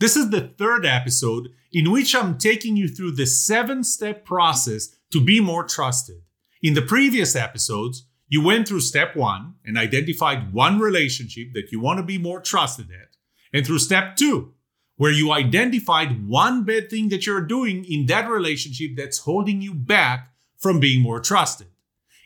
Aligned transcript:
This 0.00 0.16
is 0.16 0.30
the 0.30 0.48
third 0.56 0.86
episode 0.86 1.50
in 1.72 1.92
which 1.92 2.14
I'm 2.14 2.38
taking 2.38 2.74
you 2.74 2.88
through 2.88 3.12
the 3.12 3.26
seven 3.26 3.84
step 3.84 4.24
process 4.24 4.96
to 5.12 5.22
be 5.22 5.40
more 5.40 5.62
trusted. 5.62 6.22
In 6.62 6.72
the 6.72 6.80
previous 6.80 7.36
episodes, 7.36 8.06
you 8.26 8.42
went 8.42 8.66
through 8.66 8.80
step 8.80 9.14
one 9.14 9.56
and 9.62 9.76
identified 9.76 10.54
one 10.54 10.78
relationship 10.78 11.52
that 11.52 11.70
you 11.70 11.80
want 11.80 11.98
to 11.98 12.02
be 12.02 12.16
more 12.16 12.40
trusted 12.40 12.86
at. 12.90 13.14
And 13.52 13.66
through 13.66 13.80
step 13.80 14.16
two, 14.16 14.54
where 14.96 15.12
you 15.12 15.32
identified 15.32 16.26
one 16.26 16.64
bad 16.64 16.88
thing 16.88 17.10
that 17.10 17.26
you're 17.26 17.42
doing 17.42 17.84
in 17.84 18.06
that 18.06 18.30
relationship 18.30 18.92
that's 18.96 19.18
holding 19.18 19.60
you 19.60 19.74
back 19.74 20.32
from 20.56 20.80
being 20.80 21.02
more 21.02 21.20
trusted. 21.20 21.68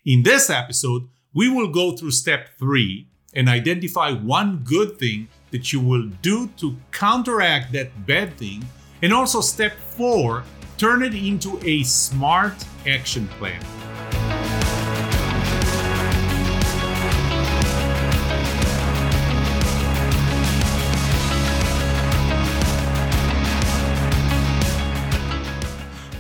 In 0.06 0.22
this 0.22 0.48
episode, 0.48 1.08
we 1.32 1.48
will 1.48 1.72
go 1.72 1.96
through 1.96 2.12
step 2.12 2.50
three 2.56 3.08
and 3.34 3.48
identify 3.48 4.12
one 4.12 4.58
good 4.58 4.96
thing 4.96 5.26
that 5.54 5.72
you 5.72 5.78
will 5.78 6.08
do 6.20 6.48
to 6.56 6.74
counteract 6.90 7.70
that 7.70 8.08
bad 8.08 8.36
thing. 8.36 8.66
And 9.02 9.12
also, 9.12 9.40
step 9.40 9.72
four, 9.78 10.42
turn 10.78 11.00
it 11.00 11.14
into 11.14 11.60
a 11.64 11.84
smart 11.84 12.54
action 12.88 13.28
plan. 13.38 13.62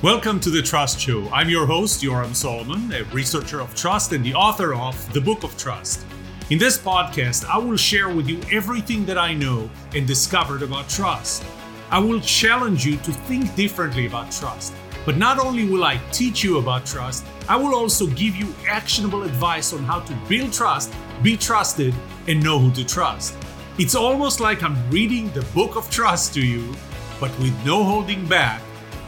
Welcome 0.00 0.38
to 0.38 0.50
the 0.50 0.62
Trust 0.62 1.00
Show. 1.00 1.28
I'm 1.30 1.48
your 1.48 1.66
host, 1.66 2.04
Yoram 2.04 2.36
Solomon, 2.36 2.92
a 2.92 3.02
researcher 3.12 3.60
of 3.60 3.74
trust 3.74 4.12
and 4.12 4.24
the 4.24 4.34
author 4.34 4.74
of 4.74 5.12
The 5.12 5.20
Book 5.20 5.42
of 5.42 5.58
Trust. 5.58 6.06
In 6.50 6.58
this 6.58 6.76
podcast, 6.76 7.46
I 7.46 7.56
will 7.56 7.78
share 7.78 8.10
with 8.14 8.28
you 8.28 8.38
everything 8.52 9.06
that 9.06 9.16
I 9.16 9.32
know 9.32 9.70
and 9.94 10.06
discovered 10.06 10.60
about 10.60 10.90
trust. 10.90 11.42
I 11.90 11.98
will 11.98 12.20
challenge 12.20 12.84
you 12.84 12.98
to 12.98 13.12
think 13.12 13.54
differently 13.56 14.04
about 14.04 14.30
trust. 14.30 14.74
But 15.06 15.16
not 15.16 15.38
only 15.38 15.66
will 15.66 15.84
I 15.84 15.98
teach 16.12 16.44
you 16.44 16.58
about 16.58 16.84
trust, 16.84 17.24
I 17.48 17.56
will 17.56 17.74
also 17.74 18.08
give 18.08 18.36
you 18.36 18.54
actionable 18.68 19.22
advice 19.22 19.72
on 19.72 19.84
how 19.84 20.00
to 20.00 20.12
build 20.28 20.52
trust, 20.52 20.92
be 21.22 21.34
trusted, 21.38 21.94
and 22.28 22.44
know 22.44 22.58
who 22.58 22.70
to 22.72 22.84
trust. 22.84 23.34
It's 23.78 23.94
almost 23.94 24.38
like 24.38 24.62
I'm 24.62 24.76
reading 24.90 25.30
the 25.30 25.46
book 25.54 25.76
of 25.76 25.90
trust 25.90 26.34
to 26.34 26.46
you, 26.46 26.74
but 27.20 27.30
with 27.38 27.54
no 27.64 27.82
holding 27.82 28.26
back 28.26 28.60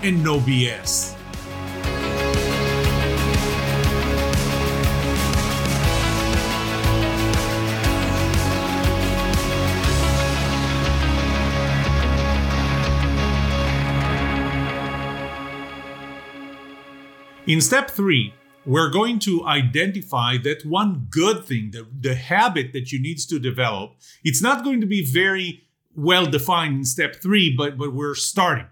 and 0.02 0.24
no 0.24 0.38
BS. 0.38 1.15
In 17.46 17.60
step 17.60 17.90
three, 17.90 18.34
we're 18.64 18.90
going 18.90 19.20
to 19.20 19.46
identify 19.46 20.36
that 20.42 20.66
one 20.66 21.06
good 21.08 21.44
thing, 21.44 21.70
the, 21.70 21.86
the 22.00 22.16
habit 22.16 22.72
that 22.72 22.90
you 22.90 23.00
need 23.00 23.18
to 23.18 23.38
develop. 23.38 23.92
It's 24.24 24.42
not 24.42 24.64
going 24.64 24.80
to 24.80 24.86
be 24.86 25.04
very 25.04 25.62
well 25.94 26.26
defined 26.26 26.78
in 26.78 26.84
step 26.84 27.14
three, 27.14 27.54
but, 27.56 27.78
but 27.78 27.94
we're 27.94 28.16
starting. 28.16 28.66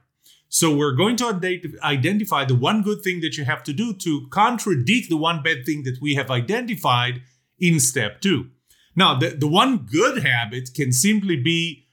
So 0.48 0.75
we're 0.75 0.97
going 0.97 1.14
to 1.16 1.78
identify 1.84 2.44
the 2.44 2.56
one 2.56 2.83
good 2.83 3.03
thing 3.03 3.20
that 3.20 3.36
you 3.36 3.44
have 3.44 3.62
to 3.62 3.72
do 3.72 3.94
to 3.94 4.27
contradict 4.31 5.09
the 5.09 5.16
one 5.16 5.41
bad 5.44 5.64
thing 5.64 5.84
that 5.84 5.98
we 6.03 6.16
have 6.16 6.31
identified 6.31 7.22
in 7.61 7.78
step 7.78 8.20
two. 8.20 8.48
Now, 8.97 9.16
the, 9.16 9.28
the 9.28 9.47
one 9.47 9.86
good 9.91 10.25
habit 10.25 10.70
can 10.75 10.91
simply 10.91 11.36
be 11.36 11.86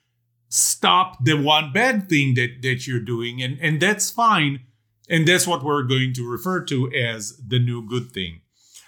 stop 0.50 1.24
the 1.24 1.36
one 1.36 1.72
bad 1.72 2.10
thing 2.10 2.34
that, 2.36 2.64
that 2.64 2.88
you're 2.88 3.00
doing, 3.00 3.42
and, 3.42 3.60
and 3.62 3.80
that's 3.80 4.10
fine. 4.10 4.62
And 5.12 5.28
that's 5.28 5.46
what 5.46 5.62
we're 5.62 5.84
going 5.84 6.14
to 6.14 6.28
refer 6.28 6.64
to 6.64 6.90
as 6.94 7.38
the 7.46 7.60
new 7.60 7.86
good 7.86 8.14
thing. 8.14 8.42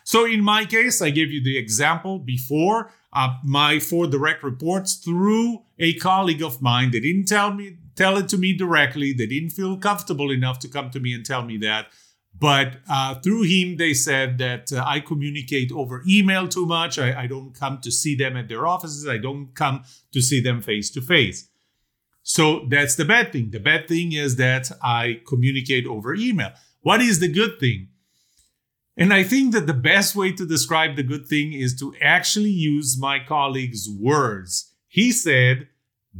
So 0.05 0.25
in 0.25 0.41
my 0.41 0.63
case, 0.63 1.01
I 1.01 1.09
gave 1.09 1.31
you 1.31 1.43
the 1.43 1.57
example 1.57 2.17
before. 2.17 2.91
Uh, 3.11 3.35
my 3.43 3.77
four 3.79 4.07
direct 4.07 4.41
reports 4.41 4.95
through 4.95 5.63
a 5.77 5.93
colleague 5.95 6.41
of 6.41 6.61
mine. 6.61 6.91
They 6.91 7.01
didn't 7.01 7.27
tell 7.27 7.53
me 7.53 7.77
tell 7.95 8.17
it 8.17 8.27
to 8.29 8.37
me 8.37 8.53
directly. 8.53 9.13
They 9.13 9.27
didn't 9.27 9.51
feel 9.51 9.77
comfortable 9.77 10.31
enough 10.31 10.59
to 10.59 10.67
come 10.67 10.89
to 10.91 10.99
me 10.99 11.13
and 11.13 11.25
tell 11.25 11.43
me 11.43 11.57
that. 11.57 11.87
But 12.33 12.77
uh, 12.89 13.15
through 13.19 13.43
him, 13.43 13.77
they 13.77 13.93
said 13.93 14.39
that 14.39 14.73
uh, 14.73 14.83
I 14.85 15.01
communicate 15.01 15.71
over 15.71 16.03
email 16.07 16.47
too 16.47 16.65
much. 16.65 16.97
I, 16.97 17.23
I 17.23 17.27
don't 17.27 17.53
come 17.53 17.79
to 17.81 17.91
see 17.91 18.15
them 18.15 18.35
at 18.35 18.47
their 18.47 18.65
offices. 18.65 19.07
I 19.07 19.17
don't 19.17 19.53
come 19.53 19.83
to 20.13 20.21
see 20.21 20.41
them 20.41 20.61
face 20.61 20.89
to 20.91 21.01
face. 21.01 21.49
So 22.23 22.65
that's 22.69 22.95
the 22.95 23.05
bad 23.05 23.31
thing. 23.33 23.51
The 23.51 23.59
bad 23.59 23.87
thing 23.87 24.13
is 24.13 24.37
that 24.37 24.71
I 24.81 25.21
communicate 25.27 25.85
over 25.85 26.15
email. 26.15 26.51
What 26.81 27.01
is 27.01 27.19
the 27.19 27.31
good 27.31 27.59
thing? 27.59 27.89
And 28.95 29.13
I 29.13 29.23
think 29.23 29.53
that 29.53 29.67
the 29.67 29.73
best 29.73 30.15
way 30.15 30.31
to 30.33 30.45
describe 30.45 30.95
the 30.95 31.03
good 31.03 31.27
thing 31.27 31.53
is 31.53 31.77
to 31.79 31.93
actually 32.01 32.51
use 32.51 32.97
my 32.99 33.19
colleague's 33.19 33.89
words. 33.89 34.71
He 34.87 35.11
said, 35.11 35.67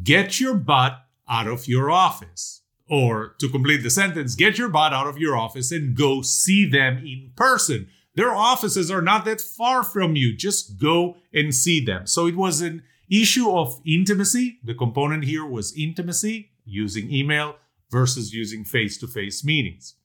Get 0.02 0.40
your 0.40 0.56
butt 0.56 1.00
out 1.30 1.48
of 1.48 1.68
your 1.68 1.92
office. 1.92 2.62
Or 2.90 3.36
to 3.40 3.48
complete 3.48 3.84
the 3.84 3.90
sentence, 3.90 4.36
get 4.36 4.58
your 4.58 4.70
butt 4.70 4.94
out 4.94 5.08
of 5.08 5.18
your 5.18 5.38
office 5.38 5.72
and 5.72 5.96
go 5.96 6.22
see 6.22 6.66
them 6.66 6.98
in 6.98 7.32
person. 7.36 7.88
Their 8.16 8.34
offices 8.34 8.92
are 8.92 9.02
not 9.02 9.26
that 9.26 9.42
far 9.42 9.84
from 9.84 10.16
you. 10.16 10.36
Just 10.36 10.80
go 10.80 11.18
and 11.34 11.56
see 11.56 11.84
them. 11.84 12.06
So 12.08 12.28
it 12.28 12.36
was 12.36 12.62
an 12.62 12.84
issue 13.10 13.52
of 13.52 13.82
intimacy. 13.86 14.60
The 14.64 14.74
component 14.74 15.26
here 15.26 15.46
was 15.46 15.78
intimacy, 15.78 16.52
using 16.66 17.12
email 17.12 17.58
versus 17.92 18.34
using 18.34 18.64
face 18.64 18.98
to 19.00 19.08
face 19.08 19.44
meetings. 19.44 19.96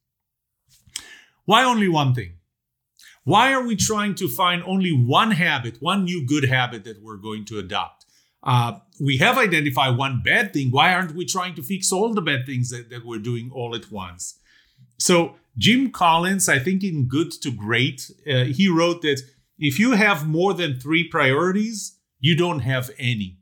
Why 1.44 1.64
only 1.64 1.88
one 1.88 2.14
thing? 2.14 2.34
Why 3.24 3.52
are 3.52 3.66
we 3.66 3.76
trying 3.76 4.14
to 4.16 4.28
find 4.28 4.62
only 4.64 4.90
one 4.90 5.32
habit, 5.32 5.76
one 5.80 6.04
new 6.04 6.24
good 6.24 6.44
habit 6.44 6.84
that 6.84 7.02
we're 7.02 7.16
going 7.16 7.44
to 7.46 7.58
adopt? 7.58 8.06
Uh, 8.42 8.78
we 9.00 9.18
have 9.18 9.36
identified 9.36 9.96
one 9.96 10.22
bad 10.24 10.52
thing. 10.52 10.70
Why 10.70 10.94
aren't 10.94 11.14
we 11.14 11.26
trying 11.26 11.54
to 11.56 11.62
fix 11.62 11.92
all 11.92 12.14
the 12.14 12.22
bad 12.22 12.46
things 12.46 12.70
that, 12.70 12.88
that 12.90 13.04
we're 13.04 13.18
doing 13.18 13.50
all 13.52 13.74
at 13.74 13.90
once? 13.90 14.38
So, 14.98 15.36
Jim 15.56 15.90
Collins, 15.90 16.48
I 16.48 16.58
think 16.58 16.84
in 16.84 17.08
Good 17.08 17.32
to 17.42 17.50
Great, 17.50 18.10
uh, 18.30 18.44
he 18.44 18.68
wrote 18.68 19.02
that 19.02 19.20
if 19.58 19.78
you 19.78 19.92
have 19.92 20.26
more 20.26 20.54
than 20.54 20.78
three 20.78 21.06
priorities, 21.06 21.97
you 22.20 22.36
don't 22.36 22.60
have 22.60 22.90
any. 22.98 23.38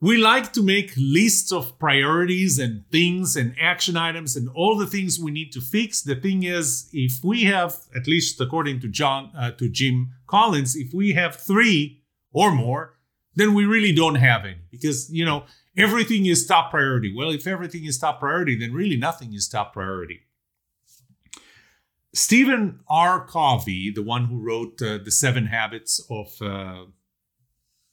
We 0.00 0.16
like 0.16 0.52
to 0.54 0.64
make 0.64 0.92
lists 0.96 1.52
of 1.52 1.78
priorities 1.78 2.58
and 2.58 2.84
things 2.90 3.36
and 3.36 3.54
action 3.60 3.96
items 3.96 4.34
and 4.34 4.48
all 4.52 4.76
the 4.76 4.86
things 4.86 5.20
we 5.20 5.30
need 5.30 5.52
to 5.52 5.60
fix. 5.60 6.02
The 6.02 6.16
thing 6.16 6.42
is, 6.42 6.88
if 6.92 7.22
we 7.22 7.44
have, 7.44 7.76
at 7.94 8.08
least 8.08 8.40
according 8.40 8.80
to 8.80 8.88
John, 8.88 9.30
uh, 9.38 9.52
to 9.52 9.68
Jim 9.68 10.10
Collins, 10.26 10.74
if 10.74 10.92
we 10.92 11.12
have 11.12 11.36
three 11.36 12.02
or 12.32 12.50
more, 12.50 12.98
then 13.36 13.54
we 13.54 13.64
really 13.64 13.92
don't 13.92 14.16
have 14.16 14.44
any 14.44 14.58
because, 14.72 15.08
you 15.08 15.24
know, 15.24 15.44
everything 15.76 16.26
is 16.26 16.46
top 16.46 16.72
priority. 16.72 17.14
Well, 17.16 17.30
if 17.30 17.46
everything 17.46 17.84
is 17.84 17.96
top 17.96 18.18
priority, 18.18 18.58
then 18.58 18.72
really 18.72 18.96
nothing 18.96 19.32
is 19.32 19.48
top 19.48 19.72
priority. 19.72 20.22
Stephen 22.12 22.80
R. 22.88 23.24
Covey, 23.24 23.90
the 23.94 24.02
one 24.02 24.26
who 24.26 24.38
wrote 24.38 24.82
uh, 24.82 24.98
the 25.02 25.12
Seven 25.12 25.46
Habits 25.46 26.04
of 26.10 26.42
uh, 26.42 26.86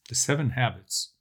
the 0.09 0.15
Seven 0.15 0.51
Habits 0.51 1.13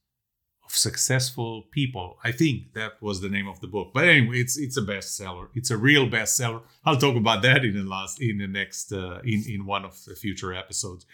of 0.65 0.75
Successful 0.75 1.65
People, 1.71 2.19
I 2.25 2.33
think 2.33 2.73
that 2.75 3.01
was 3.01 3.21
the 3.21 3.29
name 3.29 3.47
of 3.47 3.61
the 3.61 3.69
book. 3.69 3.93
But 3.95 4.09
anyway, 4.09 4.41
it's 4.41 4.59
it's 4.59 4.77
a 4.77 4.83
bestseller. 4.83 5.49
It's 5.55 5.71
a 5.71 5.77
real 5.77 6.09
bestseller. 6.09 6.63
I'll 6.85 6.97
talk 6.97 7.17
about 7.17 7.43
that 7.43 7.65
in 7.65 7.75
the 7.75 7.85
last 7.85 8.21
in 8.21 8.39
the 8.39 8.49
next 8.49 8.93
uh, 8.93 9.21
in 9.25 9.45
in 9.47 9.67
one 9.67 9.85
of 9.85 10.05
the 10.05 10.17
future 10.17 10.53
episodes. 10.53 11.07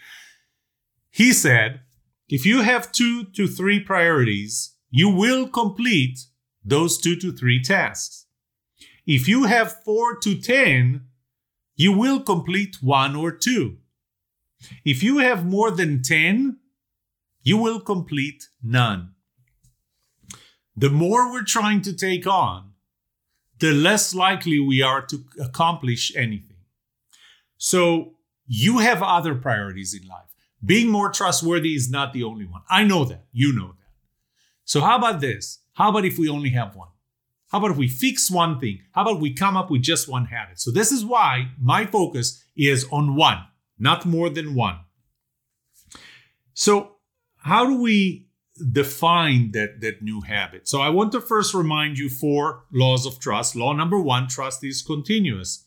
He 1.11 1.31
said 1.33 1.81
if 2.27 2.45
you 2.45 2.61
have 2.61 2.91
two 2.91 3.25
to 3.25 3.47
three 3.47 3.79
priorities, 3.79 4.73
you 4.89 5.09
will 5.09 5.47
complete 5.47 6.19
those 6.63 6.97
two 6.97 7.15
to 7.17 7.31
three 7.31 7.61
tasks. 7.61 8.25
If 9.05 9.27
you 9.27 9.43
have 9.43 9.83
four 9.83 10.17
to 10.17 10.35
10, 10.35 11.05
you 11.75 11.95
will 11.95 12.19
complete 12.19 12.77
one 12.81 13.15
or 13.15 13.31
two. 13.31 13.77
If 14.83 15.03
you 15.03 15.19
have 15.19 15.45
more 15.45 15.69
than 15.69 16.01
10, 16.01 16.57
you 17.45 17.57
will 17.57 17.79
complete 17.79 18.49
none. 18.61 19.11
The 20.75 20.89
more 20.89 21.31
we're 21.31 21.43
trying 21.43 21.81
to 21.83 21.93
take 21.93 22.27
on, 22.27 22.71
the 23.59 23.71
less 23.71 24.13
likely 24.13 24.59
we 24.59 24.81
are 24.81 25.05
to 25.05 25.23
accomplish 25.41 26.13
anything. 26.17 26.57
So 27.57 28.15
you 28.47 28.79
have 28.79 29.01
other 29.01 29.35
priorities 29.35 29.93
in 29.93 30.07
life. 30.07 30.25
Being 30.65 30.89
more 30.89 31.11
trustworthy 31.11 31.75
is 31.75 31.89
not 31.89 32.11
the 32.11 32.23
only 32.23 32.45
one. 32.45 32.63
I 32.69 32.83
know 32.83 33.05
that. 33.05 33.25
You 33.31 33.53
know 33.53 33.67
that. 33.67 33.91
So, 34.63 34.81
how 34.81 34.97
about 34.97 35.21
this? 35.21 35.59
How 35.73 35.89
about 35.89 36.05
if 36.05 36.17
we 36.17 36.27
only 36.27 36.49
have 36.49 36.75
one? 36.75 36.87
How 37.51 37.59
about 37.59 37.71
if 37.71 37.77
we 37.77 37.87
fix 37.87 38.31
one 38.31 38.59
thing? 38.59 38.79
How 38.93 39.03
about 39.03 39.21
we 39.21 39.33
come 39.33 39.55
up 39.55 39.69
with 39.69 39.83
just 39.83 40.09
one 40.09 40.25
habit? 40.25 40.59
So, 40.59 40.71
this 40.71 40.91
is 40.91 41.05
why 41.05 41.49
my 41.59 41.85
focus 41.85 42.43
is 42.57 42.87
on 42.91 43.15
one, 43.15 43.45
not 43.77 44.05
more 44.05 44.29
than 44.29 44.55
one. 44.55 44.79
So, 46.55 46.94
how 47.45 47.65
do 47.65 47.79
we 47.79 48.25
define 48.71 49.51
that 49.51 49.81
that 49.81 50.01
new 50.01 50.21
habit. 50.21 50.67
So 50.67 50.81
I 50.81 50.89
want 50.89 51.11
to 51.11 51.21
first 51.21 51.53
remind 51.53 51.97
you 51.97 52.09
four 52.09 52.63
laws 52.71 53.05
of 53.05 53.19
trust. 53.19 53.55
Law 53.55 53.73
number 53.73 53.99
1, 53.99 54.27
trust 54.27 54.63
is 54.63 54.81
continuous. 54.81 55.65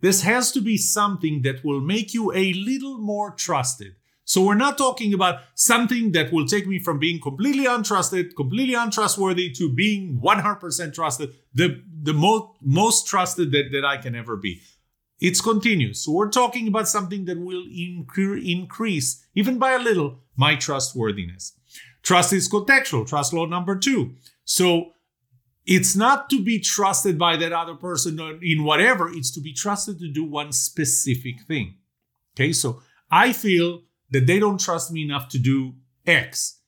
This 0.00 0.22
has 0.22 0.52
to 0.52 0.60
be 0.60 0.76
something 0.76 1.42
that 1.42 1.64
will 1.64 1.80
make 1.80 2.12
you 2.12 2.32
a 2.32 2.52
little 2.52 2.98
more 2.98 3.30
trusted. 3.30 3.94
So 4.26 4.42
we're 4.42 4.54
not 4.54 4.78
talking 4.78 5.14
about 5.14 5.40
something 5.54 6.12
that 6.12 6.32
will 6.32 6.46
take 6.46 6.66
me 6.66 6.78
from 6.78 6.98
being 6.98 7.20
completely 7.20 7.64
untrusted, 7.64 8.34
completely 8.34 8.74
untrustworthy 8.74 9.50
to 9.52 9.72
being 9.72 10.20
100% 10.20 10.94
trusted, 10.94 11.34
the, 11.54 11.82
the 12.02 12.14
most, 12.14 12.48
most 12.62 13.06
trusted 13.06 13.52
that, 13.52 13.68
that 13.72 13.84
I 13.84 13.98
can 13.98 14.14
ever 14.14 14.36
be. 14.36 14.60
It's 15.20 15.40
continuous. 15.40 16.04
So 16.04 16.12
we're 16.12 16.30
talking 16.30 16.68
about 16.68 16.88
something 16.88 17.24
that 17.26 17.38
will 17.38 17.64
incre- 17.64 18.44
increase, 18.44 19.24
even 19.34 19.58
by 19.58 19.72
a 19.72 19.78
little, 19.78 20.20
my 20.36 20.56
trustworthiness. 20.56 21.52
Trust 22.02 22.32
is 22.32 22.48
contextual. 22.48 23.06
Trust 23.06 23.32
law 23.32 23.46
number 23.46 23.76
two. 23.76 24.14
So 24.44 24.90
it's 25.66 25.96
not 25.96 26.28
to 26.30 26.42
be 26.42 26.60
trusted 26.60 27.18
by 27.18 27.36
that 27.36 27.52
other 27.52 27.74
person 27.74 28.20
in 28.42 28.64
whatever, 28.64 29.08
it's 29.08 29.30
to 29.32 29.40
be 29.40 29.54
trusted 29.54 29.98
to 30.00 30.12
do 30.12 30.24
one 30.24 30.52
specific 30.52 31.42
thing. 31.48 31.76
Okay, 32.36 32.52
so 32.52 32.82
I 33.10 33.32
feel 33.32 33.82
that 34.10 34.26
they 34.26 34.38
don't 34.38 34.60
trust 34.60 34.92
me 34.92 35.02
enough 35.02 35.28
to 35.30 35.38
do 35.38 35.74
X. 36.06 36.60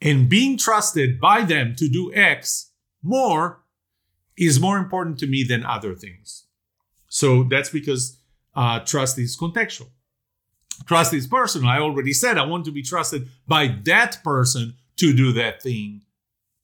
And 0.00 0.28
being 0.28 0.56
trusted 0.56 1.18
by 1.20 1.42
them 1.42 1.74
to 1.76 1.88
do 1.88 2.12
X 2.14 2.70
more 3.02 3.64
is 4.36 4.60
more 4.60 4.78
important 4.78 5.18
to 5.18 5.26
me 5.26 5.42
than 5.42 5.64
other 5.64 5.94
things. 5.94 6.46
So 7.14 7.44
that's 7.44 7.70
because 7.70 8.18
uh, 8.56 8.80
trust 8.80 9.20
is 9.20 9.38
contextual. 9.38 9.86
Trust 10.84 11.14
is 11.14 11.28
personal. 11.28 11.68
I 11.68 11.78
already 11.78 12.12
said 12.12 12.38
I 12.38 12.44
want 12.44 12.64
to 12.64 12.72
be 12.72 12.82
trusted 12.82 13.28
by 13.46 13.68
that 13.84 14.18
person 14.24 14.74
to 14.96 15.12
do 15.14 15.32
that 15.34 15.62
thing, 15.62 16.02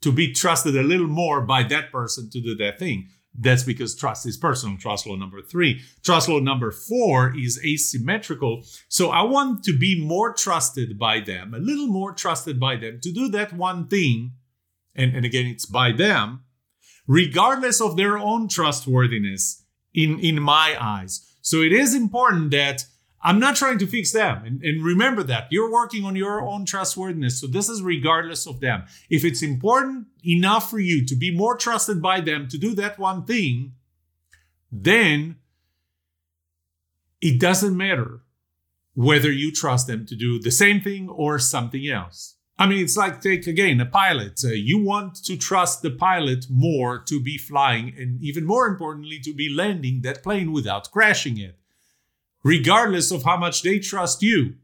to 0.03 0.11
be 0.11 0.33
trusted 0.33 0.77
a 0.77 0.83
little 0.83 1.07
more 1.07 1.41
by 1.41 1.63
that 1.63 1.93
person 1.93 2.29
to 2.31 2.41
do 2.41 2.57
that 2.57 2.81
thing. 2.81 3.11
That's 3.33 3.63
because 3.63 3.95
trust 3.95 4.27
is 4.27 4.37
personal. 4.37 4.77
Trust 4.77 5.07
law 5.07 5.15
number 5.15 5.41
three. 5.41 5.83
Trust 6.03 6.29
law 6.29 6.41
number 6.41 6.73
four 6.73 7.33
is 7.39 7.65
asymmetrical. 7.65 8.65
So 8.89 9.11
I 9.11 9.23
want 9.23 9.63
to 9.65 9.79
be 9.79 10.05
more 10.05 10.35
trusted 10.35 10.99
by 10.99 11.21
them, 11.21 11.55
a 11.55 11.59
little 11.59 11.87
more 11.87 12.13
trusted 12.13 12.59
by 12.59 12.75
them 12.75 12.99
to 13.05 13.13
do 13.13 13.29
that 13.29 13.53
one 13.53 13.87
thing. 13.87 14.33
And, 14.97 15.15
and 15.15 15.25
again, 15.25 15.47
it's 15.47 15.67
by 15.67 15.93
them, 15.93 16.41
regardless 17.07 17.81
of 17.81 17.97
their 17.97 18.19
own 18.19 18.49
trustworthiness 18.49 19.61
in, 19.95 20.19
in 20.21 20.41
my 20.41 20.77
eyes. 20.81 21.27
So 21.43 21.63
it 21.63 21.73
is 21.73 21.95
important 21.95 22.51
that 22.53 22.85
I'm 23.23 23.39
not 23.39 23.57
trying 23.57 23.79
to 23.79 23.87
fix 23.87 24.13
them. 24.13 24.45
And, 24.45 24.63
and, 24.63 24.83
remember 24.83 25.23
that 25.25 25.49
you're 25.51 25.71
working 25.71 26.05
on 26.05 26.17
your 26.17 26.41
own 26.41 26.65
trustworthiness. 26.65 27.41
So 27.41 27.47
this 27.47 27.69
is 27.69 27.83
regardless 27.83 28.47
of 28.47 28.61
them. 28.61 28.85
If 29.11 29.25
it's 29.25 29.43
important 29.43 30.07
enough 30.25 30.71
for 30.71 30.79
you 30.79 31.05
to 31.07 31.15
be 31.15 31.35
more 31.35 31.57
trusted 31.57 32.01
by 32.01 32.21
them 32.21 32.49
to 32.49 32.57
do 32.57 32.75
that 32.77 32.99
one 32.99 33.25
thing, 33.25 33.75
then 34.73 35.37
it 37.21 37.39
doesn't 37.39 37.77
matter 37.77 38.23
whether 38.95 39.31
you 39.31 39.53
trust 39.53 39.87
them 39.87 40.07
to 40.07 40.17
do 40.17 40.41
the 40.41 40.51
same 40.51 40.81
thing 40.81 41.09
or 41.09 41.39
something 41.39 41.87
else. 41.89 42.37
I 42.61 42.67
mean, 42.67 42.85
it's 42.85 42.97
like 42.97 43.21
take 43.21 43.47
again 43.47 43.81
a 43.81 43.87
pilot. 43.87 44.43
Uh, 44.45 44.49
you 44.49 44.79
want 44.79 45.17
to 45.25 45.37
trust 45.37 45.83
the 45.83 45.91
pilot 45.91 46.45
more 46.49 46.99
to 47.09 47.21
be 47.21 47.39
flying 47.39 47.95
and 47.99 48.23
even 48.23 48.45
more 48.45 48.67
importantly, 48.69 49.19
to 49.21 49.33
be 49.35 49.49
landing 49.49 50.03
that 50.03 50.23
plane 50.23 50.53
without 50.53 50.91
crashing 50.93 51.39
it 51.39 51.57
regardless 52.43 53.11
of 53.11 53.25
how 53.25 53.37
much 53.37 53.63
they 53.63 53.79
trust 53.79 54.23
you. 54.23 54.55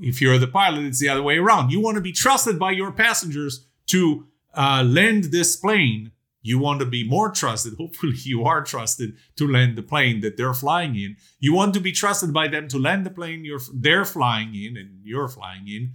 If 0.00 0.20
you're 0.20 0.38
the 0.38 0.46
pilot, 0.46 0.84
it's 0.84 1.00
the 1.00 1.08
other 1.08 1.22
way 1.22 1.38
around. 1.38 1.70
You 1.70 1.80
want 1.80 1.96
to 1.96 2.00
be 2.00 2.12
trusted 2.12 2.58
by 2.58 2.72
your 2.72 2.92
passengers 2.92 3.66
to 3.86 4.26
uh, 4.54 4.84
land 4.86 5.24
this 5.24 5.56
plane. 5.56 6.12
You 6.48 6.58
want 6.58 6.80
to 6.80 6.86
be 6.86 7.06
more 7.06 7.30
trusted. 7.30 7.74
Hopefully, 7.76 8.16
you 8.24 8.44
are 8.44 8.62
trusted 8.64 9.16
to 9.36 9.46
land 9.46 9.76
the 9.76 9.82
plane 9.82 10.20
that 10.20 10.38
they're 10.38 10.54
flying 10.54 10.94
in. 10.96 11.16
You 11.38 11.52
want 11.52 11.74
to 11.74 11.80
be 11.80 11.92
trusted 11.92 12.32
by 12.32 12.48
them 12.48 12.68
to 12.68 12.78
land 12.78 13.04
the 13.04 13.10
plane 13.10 13.44
you're 13.44 13.60
they're 13.74 14.06
flying 14.06 14.54
in 14.54 14.78
and 14.78 15.00
you're 15.02 15.28
flying 15.28 15.68
in. 15.68 15.92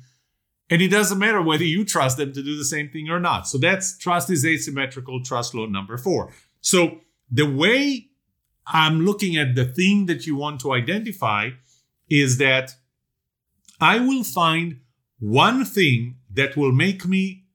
And 0.70 0.80
it 0.82 0.90
doesn't 0.90 1.18
matter 1.18 1.42
whether 1.42 1.64
you 1.64 1.84
trust 1.84 2.18
them 2.18 2.34
to 2.34 2.44
do 2.44 2.56
the 2.56 2.66
same 2.66 2.90
thing 2.90 3.10
or 3.10 3.20
not. 3.20 3.48
So 3.48 3.58
that's 3.58 3.98
trust 3.98 4.30
is 4.30 4.46
asymmetrical 4.46 5.24
trust 5.24 5.56
law 5.56 5.66
number 5.66 5.98
four. 5.98 6.32
So 6.62 7.00
the 7.32 7.50
way 7.50 8.10
I'm 8.68 9.02
looking 9.02 9.36
at 9.36 9.56
the 9.56 9.66
thing 9.66 10.06
that 10.06 10.28
you 10.28 10.36
want 10.36 10.62
to 10.62 10.74
identify 10.74 11.50
is 12.10 12.38
that 12.38 12.76
I 13.82 14.00
will 14.00 14.24
find 14.24 14.82
one 15.20 15.66
thing 15.66 16.18
that 16.32 16.56
will 16.56 16.72
make 16.72 17.08
me 17.08 17.46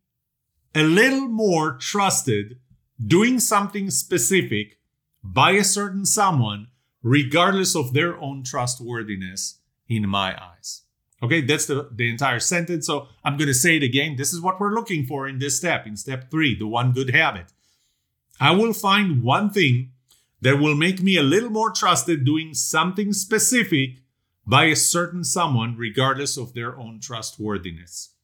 a 0.75 0.83
little 0.83 1.29
more 1.29 1.77
trusted 1.79 2.59
doing 3.05 3.41
something 3.41 3.91
specific 3.91 4.79
by 5.23 5.53
a 5.53 5.65
certain 5.65 6.05
someone, 6.05 6.69
regardless 7.03 7.77
of 7.77 7.93
their 7.93 8.19
own 8.19 8.43
trustworthiness 8.43 9.61
in 9.89 10.09
my 10.09 10.37
eyes. 10.41 10.83
Okay, 11.23 11.41
that's 11.41 11.67
the, 11.67 11.89
the 11.93 12.11
entire 12.11 12.41
sentence. 12.41 12.87
So 12.87 13.09
I'm 13.25 13.37
going 13.37 13.49
to 13.49 13.55
say 13.55 13.77
it 13.77 13.83
again. 13.83 14.17
This 14.17 14.33
is 14.33 14.41
what 14.41 14.61
we're 14.61 14.75
looking 14.75 15.05
for 15.05 15.27
in 15.27 15.39
this 15.39 15.57
step, 15.57 15.87
in 15.87 15.97
step 15.97 16.31
three, 16.31 16.57
the 16.57 16.67
one 16.67 16.93
good 16.93 17.11
habit. 17.11 17.53
I 18.41 18.53
will 18.53 18.73
find 18.73 19.23
one 19.23 19.51
thing 19.51 19.91
that 20.41 20.61
will 20.61 20.77
make 20.77 21.03
me 21.03 21.17
a 21.17 21.23
little 21.23 21.51
more 21.51 21.73
trusted 21.73 22.25
doing 22.25 22.55
something 22.55 23.13
specific 23.13 24.03
by 24.47 24.65
a 24.65 24.77
certain 24.77 25.25
someone, 25.25 25.77
regardless 25.77 26.37
of 26.37 26.55
their 26.55 26.79
own 26.79 27.01
trustworthiness. 27.01 28.15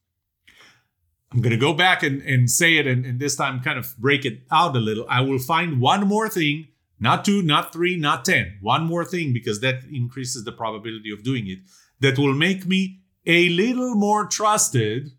I'm 1.35 1.41
going 1.41 1.51
to 1.51 1.57
go 1.57 1.75
back 1.75 2.05
and, 2.05 2.23
and 2.23 2.49
say 2.49 2.77
it 2.77 2.87
and, 2.87 3.05
and 3.05 3.19
this 3.19 3.35
time 3.35 3.61
kind 3.61 3.79
of 3.79 3.97
break 3.99 4.25
it 4.25 4.43
out 4.53 4.77
a 4.77 4.79
little. 4.79 5.05
I 5.09 5.21
will 5.21 5.41
find 5.41 5.81
one 5.81 6.07
more 6.07 6.29
thing, 6.29 6.69
not 7.01 7.25
two, 7.25 7.43
not 7.43 7.73
three, 7.73 7.97
not 7.97 8.25
10, 8.25 8.59
one 8.61 8.85
more 8.85 9.05
thing, 9.05 9.33
because 9.33 9.61
that 9.61 9.83
increases 9.93 10.45
the 10.45 10.53
probability 10.53 11.11
of 11.11 11.25
doing 11.25 11.49
it, 11.49 11.59
that 11.99 12.19
will 12.19 12.35
make 12.35 12.67
me 12.67 13.01
a 13.27 13.49
little 13.49 13.97
more 13.97 14.27
trusted. 14.27 15.11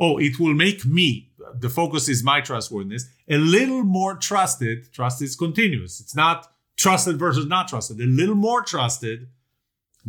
Oh, 0.00 0.18
it 0.18 0.40
will 0.40 0.54
make 0.54 0.84
me 0.84 1.30
the 1.54 1.68
focus 1.68 2.08
is 2.08 2.22
my 2.22 2.40
trustworthiness, 2.40 3.08
a 3.28 3.36
little 3.36 3.82
more 3.82 4.16
trusted. 4.16 4.92
Trust 4.92 5.22
is 5.22 5.36
continuous. 5.36 6.00
It's 6.00 6.14
not 6.14 6.52
trusted 6.76 7.18
versus 7.18 7.46
not 7.46 7.68
trusted. 7.68 8.00
A 8.00 8.06
little 8.06 8.34
more 8.34 8.62
trusted, 8.62 9.28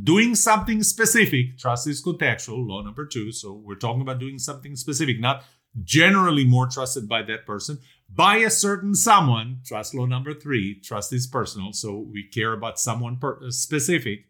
doing 0.02 0.36
something 0.36 0.84
specific. 0.84 1.58
Trust 1.58 1.88
is 1.88 2.04
contextual, 2.04 2.68
law 2.68 2.82
number 2.82 3.06
two. 3.06 3.32
So 3.32 3.54
we're 3.54 3.76
talking 3.76 4.02
about 4.02 4.20
doing 4.20 4.40
something 4.40 4.76
specific, 4.76 5.20
not 5.20 5.44
generally 5.84 6.46
more 6.46 6.68
trusted 6.68 7.08
by 7.08 7.22
that 7.24 7.46
person, 7.46 7.80
by 8.14 8.38
a 8.38 8.50
certain 8.50 8.94
someone. 8.96 9.60
Trust 9.66 9.96
law 9.96 10.06
number 10.06 10.34
three. 10.34 10.80
Trust 10.80 11.14
is 11.14 11.28
personal. 11.28 11.74
So 11.74 11.98
we 11.98 12.24
care 12.24 12.54
about 12.54 12.80
someone 12.80 13.18
per- 13.18 13.40
uh, 13.46 13.52
specific 13.52 14.26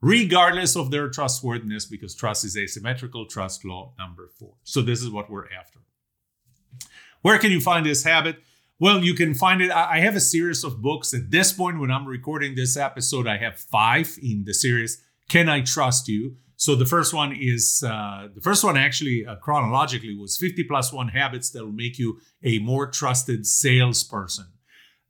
regardless 0.00 0.76
of 0.76 0.90
their 0.90 1.08
trustworthiness, 1.08 1.86
because 1.86 2.14
trust 2.14 2.44
is 2.44 2.58
asymmetrical. 2.58 3.24
Trust 3.24 3.64
law 3.64 3.94
number 3.98 4.28
four. 4.38 4.52
So 4.62 4.82
this 4.82 5.02
is 5.02 5.08
what 5.10 5.30
we're 5.30 5.50
after. 5.50 5.78
Where 7.22 7.38
can 7.38 7.50
you 7.50 7.60
find 7.60 7.86
this 7.86 8.04
habit? 8.04 8.36
Well, 8.80 9.04
you 9.04 9.14
can 9.14 9.34
find 9.34 9.62
it. 9.62 9.70
I 9.70 10.00
have 10.00 10.16
a 10.16 10.20
series 10.20 10.64
of 10.64 10.82
books. 10.82 11.14
At 11.14 11.30
this 11.30 11.52
point, 11.52 11.78
when 11.78 11.92
I'm 11.92 12.06
recording 12.06 12.54
this 12.54 12.76
episode, 12.76 13.28
I 13.28 13.36
have 13.36 13.56
five 13.56 14.18
in 14.20 14.44
the 14.44 14.54
series. 14.54 15.02
Can 15.28 15.48
I 15.48 15.60
trust 15.60 16.08
you? 16.08 16.36
So 16.56 16.74
the 16.74 16.86
first 16.86 17.14
one 17.14 17.36
is 17.38 17.84
uh, 17.86 18.28
the 18.34 18.40
first 18.40 18.64
one 18.64 18.76
actually 18.76 19.24
uh, 19.26 19.36
chronologically 19.36 20.16
was 20.16 20.36
50 20.36 20.64
plus 20.64 20.92
one 20.92 21.08
habits 21.08 21.50
that 21.50 21.64
will 21.64 21.72
make 21.72 21.98
you 21.98 22.18
a 22.42 22.58
more 22.60 22.90
trusted 22.90 23.46
salesperson. 23.46 24.46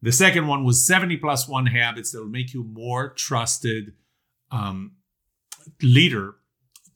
The 0.03 0.13
second 0.13 0.47
one 0.47 0.65
was 0.65 0.87
70 0.87 1.17
plus 1.19 1.49
one 1.49 1.67
habits 1.67 2.13
that 2.13 2.21
will 2.21 2.29
make 2.29 2.53
you 2.53 2.65
more 2.65 3.11
trusted 3.11 3.93
um, 4.51 4.97
leader. 5.83 6.35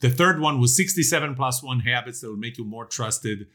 The 0.01 0.11
third 0.11 0.41
one 0.41 0.61
was 0.61 0.77
67 0.77 1.35
plus 1.35 1.63
one 1.63 1.81
habits 1.81 2.21
that 2.21 2.29
will 2.29 2.37
make 2.37 2.59
you 2.59 2.65
more 2.65 2.85
trusted 2.85 3.47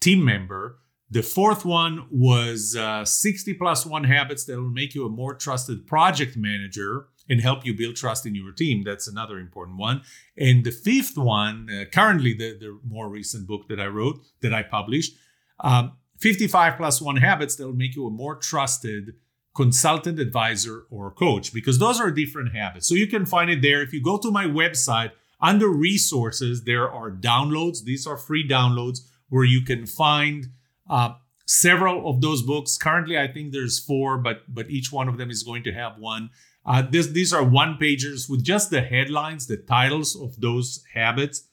team 0.00 0.24
member. 0.24 0.78
The 1.10 1.22
fourth 1.22 1.64
one 1.64 2.06
was 2.10 2.76
uh, 2.76 3.04
60 3.04 3.54
plus 3.54 3.86
one 3.86 4.04
habits 4.04 4.44
that 4.44 4.56
will 4.56 4.68
make 4.68 4.94
you 4.94 5.06
a 5.06 5.08
more 5.08 5.34
trusted 5.34 5.86
project 5.86 6.36
manager 6.36 7.06
and 7.30 7.40
help 7.40 7.64
you 7.64 7.74
build 7.74 7.96
trust 7.96 8.26
in 8.26 8.34
your 8.34 8.52
team. 8.52 8.82
That's 8.84 9.08
another 9.08 9.38
important 9.38 9.78
one. 9.78 10.02
And 10.36 10.64
the 10.64 10.70
fifth 10.70 11.16
one, 11.16 11.68
uh, 11.70 11.84
currently 11.90 12.34
the, 12.34 12.58
the 12.58 12.78
more 12.86 13.08
recent 13.08 13.46
book 13.46 13.68
that 13.68 13.80
I 13.80 13.86
wrote, 13.86 14.20
that 14.42 14.52
I 14.52 14.62
published, 14.62 15.14
um, 15.60 15.92
55 16.18 16.76
plus 16.76 17.00
one 17.00 17.16
habits 17.16 17.56
that 17.56 17.66
will 17.66 17.74
make 17.74 17.96
you 17.96 18.06
a 18.06 18.10
more 18.10 18.34
trusted 18.34 19.14
consultant, 19.54 20.18
advisor, 20.18 20.84
or 20.90 21.10
coach, 21.10 21.52
because 21.52 21.78
those 21.78 22.00
are 22.00 22.10
different 22.10 22.54
habits. 22.54 22.86
So 22.86 22.94
you 22.94 23.06
can 23.06 23.24
find 23.24 23.50
it 23.50 23.62
there. 23.62 23.82
If 23.82 23.92
you 23.92 24.02
go 24.02 24.18
to 24.18 24.30
my 24.30 24.44
website, 24.44 25.12
under 25.40 25.68
resources, 25.68 26.64
there 26.64 26.90
are 26.90 27.10
downloads. 27.10 27.84
These 27.84 28.06
are 28.06 28.16
free 28.16 28.46
downloads 28.46 29.00
where 29.28 29.44
you 29.44 29.62
can 29.62 29.86
find 29.86 30.48
uh, 30.88 31.14
several 31.46 32.08
of 32.08 32.20
those 32.20 32.42
books. 32.42 32.76
Currently, 32.76 33.18
I 33.18 33.28
think 33.28 33.52
there's 33.52 33.78
four, 33.78 34.18
but 34.18 34.42
but 34.48 34.70
each 34.70 34.92
one 34.92 35.08
of 35.08 35.18
them 35.18 35.30
is 35.30 35.42
going 35.42 35.64
to 35.64 35.72
have 35.72 35.98
one. 35.98 36.30
Uh, 36.64 36.82
this, 36.82 37.06
these 37.06 37.32
are 37.32 37.42
one 37.42 37.78
pagers 37.80 38.28
with 38.28 38.44
just 38.44 38.70
the 38.70 38.82
headlines, 38.82 39.46
the 39.46 39.56
titles 39.56 40.14
of 40.14 40.40
those 40.40 40.84
habits. 40.92 41.44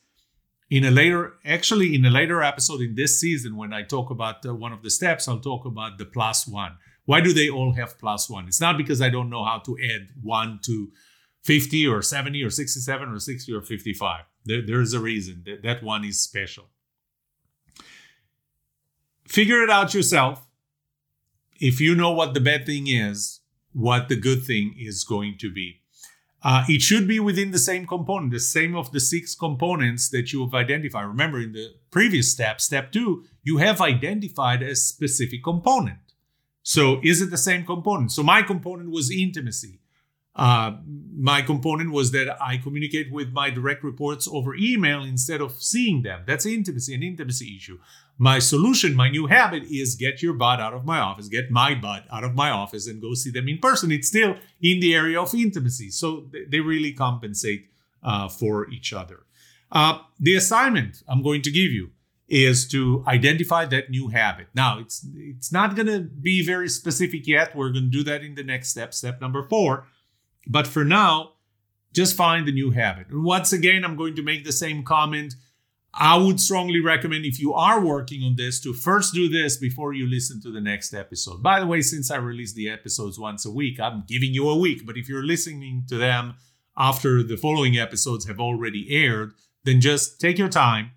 in 0.69 0.83
a 0.83 0.91
later, 0.91 1.35
actually, 1.45 1.95
in 1.95 2.03
a 2.05 2.09
later 2.09 2.41
episode 2.43 2.81
in 2.81 2.95
this 2.95 3.19
season, 3.19 3.55
when 3.55 3.71
I 3.71 3.83
talk 3.83 4.09
about 4.09 4.45
uh, 4.45 4.53
one 4.53 4.73
of 4.73 4.81
the 4.81 4.89
steps, 4.89 5.27
I'll 5.27 5.39
talk 5.39 5.63
about 5.65 5.97
the 5.97 6.05
plus 6.05 6.47
one. 6.47 6.77
Why 7.05 7.21
do 7.21 7.31
they 7.33 7.49
all 7.49 7.73
have 7.73 7.99
plus 7.99 8.29
one? 8.29 8.47
It's 8.47 8.59
not 8.59 8.77
because 8.77 9.01
I 9.01 9.09
don't 9.09 9.29
know 9.29 9.45
how 9.45 9.59
to 9.59 9.77
add 9.93 10.07
one 10.21 10.59
to 10.65 10.91
50 11.43 11.87
or 11.87 12.01
70 12.01 12.43
or 12.43 12.49
67 12.49 13.09
or 13.09 13.19
60 13.19 13.53
or 13.53 13.61
55. 13.61 14.25
There, 14.43 14.65
there's 14.65 14.93
a 14.93 14.99
reason 14.99 15.43
that 15.45 15.61
that 15.61 15.83
one 15.83 16.03
is 16.03 16.19
special. 16.19 16.65
Figure 19.27 19.61
it 19.61 19.69
out 19.69 19.93
yourself. 19.93 20.45
If 21.59 21.79
you 21.79 21.95
know 21.95 22.11
what 22.11 22.33
the 22.33 22.41
bad 22.41 22.65
thing 22.65 22.87
is, 22.87 23.41
what 23.73 24.07
the 24.07 24.15
good 24.15 24.43
thing 24.43 24.75
is 24.77 25.03
going 25.03 25.37
to 25.39 25.51
be. 25.51 25.81
Uh, 26.43 26.63
it 26.69 26.81
should 26.81 27.07
be 27.07 27.19
within 27.19 27.49
the 27.49 27.57
same 27.57 27.87
component, 27.87 28.31
the 28.31 28.39
same 28.39 28.75
of 28.75 28.91
the 28.91 28.99
six 28.99 29.33
components 29.33 30.09
that 30.09 30.31
you 30.31 30.43
have 30.43 30.53
identified. 30.53 31.07
Remember, 31.07 31.39
in 31.39 31.53
the 31.53 31.73
previous 31.89 32.31
step, 32.31 32.61
step 32.61 32.91
two, 32.91 33.23
you 33.41 33.57
have 33.57 33.81
identified 33.81 34.61
a 34.61 34.75
specific 34.75 35.43
component. 35.43 35.97
So, 36.61 37.01
is 37.03 37.19
it 37.19 37.31
the 37.31 37.37
same 37.37 37.65
component? 37.65 38.11
So, 38.11 38.21
my 38.21 38.43
component 38.43 38.91
was 38.91 39.09
intimacy. 39.09 39.79
Uh, 40.35 40.73
my 41.17 41.41
component 41.41 41.91
was 41.91 42.11
that 42.11 42.35
I 42.41 42.57
communicate 42.57 43.11
with 43.11 43.31
my 43.31 43.49
direct 43.49 43.83
reports 43.83 44.27
over 44.29 44.53
email 44.53 45.01
instead 45.01 45.39
of 45.39 45.53
seeing 45.61 46.01
them. 46.01 46.23
That's 46.27 46.45
intimacy, 46.45 46.93
an 46.93 47.03
intimacy 47.03 47.55
issue. 47.55 47.79
My 48.17 48.39
solution, 48.39 48.95
my 48.95 49.09
new 49.09 49.27
habit 49.27 49.63
is 49.63 49.95
get 49.95 50.21
your 50.21 50.33
butt 50.33 50.59
out 50.59 50.73
of 50.73 50.83
my 50.85 50.99
office, 50.99 51.29
get 51.29 51.51
my 51.51 51.73
butt 51.73 52.05
out 52.11 52.25
of 52.25 52.35
my 52.35 52.49
office 52.49 52.85
and 52.87 53.01
go 53.01 53.13
see 53.13 53.31
them 53.31 53.47
in 53.47 53.59
person. 53.59 53.91
It's 53.91 54.09
still 54.09 54.35
in 54.61 54.81
the 54.81 54.93
area 54.93 55.21
of 55.21 55.33
intimacy. 55.33 55.89
So 55.89 56.29
they 56.49 56.59
really 56.59 56.91
compensate 56.91 57.69
uh, 58.03 58.27
for 58.27 58.69
each 58.69 58.91
other. 58.91 59.23
Uh, 59.71 59.99
the 60.19 60.35
assignment 60.35 61.01
I'm 61.07 61.23
going 61.23 61.41
to 61.43 61.51
give 61.51 61.71
you 61.71 61.91
is 62.27 62.67
to 62.69 63.03
identify 63.07 63.65
that 63.65 63.89
new 63.89 64.09
habit. 64.09 64.47
Now, 64.53 64.79
it's 64.79 65.05
it's 65.15 65.51
not 65.51 65.75
going 65.75 65.87
to 65.87 65.99
be 65.99 66.45
very 66.45 66.69
specific 66.69 67.27
yet. 67.27 67.55
We're 67.55 67.71
going 67.71 67.85
to 67.85 67.97
do 67.97 68.03
that 68.03 68.23
in 68.23 68.35
the 68.35 68.43
next 68.43 68.69
step, 68.69 68.93
step 68.93 69.21
number 69.21 69.43
4 69.47 69.85
but 70.47 70.67
for 70.67 70.83
now, 70.83 71.33
just 71.93 72.15
find 72.15 72.47
the 72.47 72.51
new 72.51 72.71
habit. 72.71 73.07
And 73.09 73.23
once 73.23 73.53
again, 73.53 73.85
I'm 73.85 73.95
going 73.95 74.15
to 74.15 74.21
make 74.21 74.43
the 74.43 74.51
same 74.51 74.83
comment. 74.83 75.35
I 75.93 76.17
would 76.17 76.41
strongly 76.41 76.81
recommend 76.81 77.25
if 77.25 77.39
you 77.39 77.53
are 77.53 77.79
working 77.79 78.21
on 78.23 78.35
this 78.35 78.59
to 78.61 78.73
first 78.73 79.13
do 79.13 79.29
this 79.29 79.55
before 79.55 79.93
you 79.93 80.05
listen 80.05 80.41
to 80.41 80.51
the 80.51 80.59
next 80.59 80.93
episode. 80.93 81.41
By 81.41 81.61
the 81.61 81.65
way, 81.65 81.81
since 81.81 82.11
I 82.11 82.17
release 82.17 82.53
the 82.53 82.69
episodes 82.69 83.17
once 83.17 83.45
a 83.45 83.51
week, 83.51 83.79
I'm 83.79 84.03
giving 84.05 84.33
you 84.33 84.49
a 84.49 84.57
week. 84.57 84.85
But 84.85 84.97
if 84.97 85.07
you're 85.07 85.23
listening 85.23 85.85
to 85.87 85.97
them 85.97 86.35
after 86.77 87.23
the 87.23 87.37
following 87.37 87.77
episodes 87.77 88.27
have 88.27 88.41
already 88.41 88.87
aired, 88.89 89.31
then 89.63 89.79
just 89.79 90.19
take 90.19 90.37
your 90.37 90.49
time, 90.49 90.91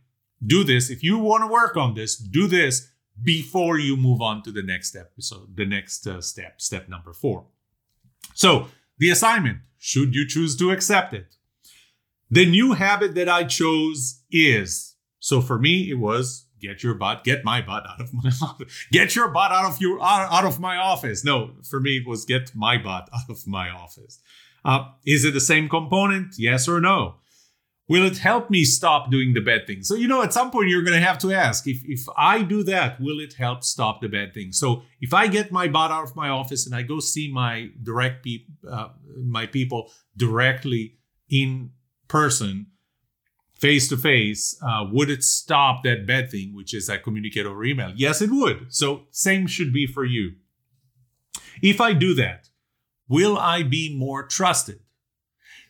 do 0.45 0.65
this. 0.65 0.91
If 0.91 1.05
you 1.05 1.17
want 1.19 1.45
to 1.45 1.47
work 1.47 1.77
on 1.77 1.95
this, 1.95 2.17
do 2.17 2.49
this 2.49 2.89
before 3.23 3.79
you 3.79 3.97
move 3.97 4.21
on 4.21 4.43
to 4.43 4.51
the 4.53 4.63
next 4.63 4.97
episode, 4.97 5.57
the 5.57 5.65
next 5.67 6.07
uh, 6.09 6.21
step, 6.21 6.61
step 6.61 6.89
number 6.89 7.13
four. 7.13 7.47
So, 8.35 8.69
the 8.99 9.11
assignment, 9.11 9.59
should 9.79 10.15
you 10.15 10.27
choose 10.27 10.57
to 10.57 10.71
accept 10.71 11.15
it. 11.15 11.37
The 12.31 12.45
new 12.45 12.75
habit 12.75 13.15
that 13.15 13.29
I 13.29 13.45
chose 13.45 14.23
is 14.31 14.97
so 15.19 15.41
for 15.41 15.59
me, 15.59 15.91
it 15.91 15.99
was 15.99 16.47
get 16.61 16.83
your 16.83 16.95
butt, 16.95 17.25
get 17.25 17.45
my 17.45 17.61
butt 17.61 17.85
out 17.89 18.01
of 18.01 18.13
my 18.13 18.31
office. 18.43 18.87
Get 18.91 19.17
your 19.17 19.29
butt 19.29 19.53
out 19.53 19.71
of 19.71 19.81
your 19.81 20.03
out 20.03 20.45
of 20.45 20.61
my 20.61 20.77
office. 20.77 21.25
No, 21.25 21.53
for 21.69 21.81
me, 21.81 21.99
it 21.99 22.07
was 22.07 22.25
get 22.25 22.55
my 22.55 22.79
butt 22.79 23.09
out 23.15 23.29
of 23.29 23.47
my 23.47 23.71
office. 23.71 24.21
Uh, 24.65 24.91
is 25.07 25.25
it 25.25 25.35
the 25.35 25.41
same 25.41 25.69
component? 25.69 26.35
Yes 26.39 26.69
or 26.69 26.81
no? 26.81 27.17
Will 27.89 28.05
it 28.05 28.19
help 28.19 28.51
me 28.51 28.65
stop 28.65 29.11
doing 29.11 29.33
the 29.33 29.41
bad 29.41 29.67
things? 29.67 29.89
So, 29.89 29.95
you 29.95 30.09
know, 30.09 30.23
at 30.23 30.35
some 30.35 30.51
point 30.51 30.69
you're 30.69 30.83
going 30.83 31.01
to 31.01 31.07
have 31.07 31.19
to 31.21 31.33
ask 31.33 31.67
if, 31.67 31.81
if 31.87 32.07
I 32.19 32.43
do 32.43 32.63
that, 32.65 33.01
will 33.01 33.19
it 33.19 33.35
help 33.35 33.65
stop 33.65 34.03
the 34.03 34.09
bad 34.09 34.35
things? 34.35 34.59
So, 34.59 34.83
if 35.01 35.15
I 35.15 35.27
get 35.27 35.51
my 35.51 35.69
butt 35.69 35.91
out 35.91 36.05
of 36.05 36.15
my 36.15 36.29
office 36.29 36.67
and 36.67 36.75
I 36.75 36.83
go 36.83 37.01
see 37.01 37.33
my 37.33 37.71
direct 37.83 38.23
people, 38.23 38.55
uh, 38.71 38.89
my 39.17 39.47
people 39.47 39.91
directly 40.17 40.99
in 41.31 41.71
person, 42.09 42.67
face 43.55 43.89
to 43.89 43.97
face, 43.97 44.55
would 44.93 45.09
it 45.09 45.25
stop 45.25 45.83
that 45.85 46.07
bad 46.07 46.31
thing, 46.31 46.55
which 46.55 46.75
is 46.75 46.91
I 46.91 46.99
communicate 46.99 47.47
over 47.47 47.65
email? 47.65 47.93
Yes, 47.97 48.21
it 48.21 48.31
would. 48.31 48.67
So, 48.73 49.05
same 49.11 49.47
should 49.47 49.73
be 49.73 49.87
for 49.87 50.05
you. 50.05 50.33
If 51.63 51.81
I 51.81 51.95
do 51.95 52.13
that, 52.15 52.51
will 53.09 53.39
I 53.39 53.63
be 53.63 53.97
more 53.99 54.25
trusted? 54.25 54.81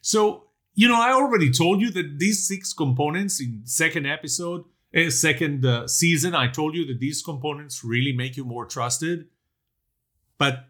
So, 0.03 0.48
you 0.79 0.87
know, 0.87 1.03
I 1.03 1.11
already 1.11 1.51
told 1.51 1.81
you 1.81 1.91
that 1.91 2.21
these 2.21 2.47
six 2.47 2.73
components 2.73 3.41
in 3.41 3.63
second 3.65 4.07
episode, 4.07 4.63
uh, 4.95 5.11
second 5.11 5.67
uh, 5.67 5.89
season, 5.89 6.37
I 6.37 6.47
told 6.47 6.77
you 6.77 6.87
that 6.87 7.01
these 7.01 7.21
components 7.21 7.83
really 7.83 8.13
make 8.13 8.37
you 8.37 8.45
more 8.45 8.65
trusted. 8.65 9.27
But 10.39 10.67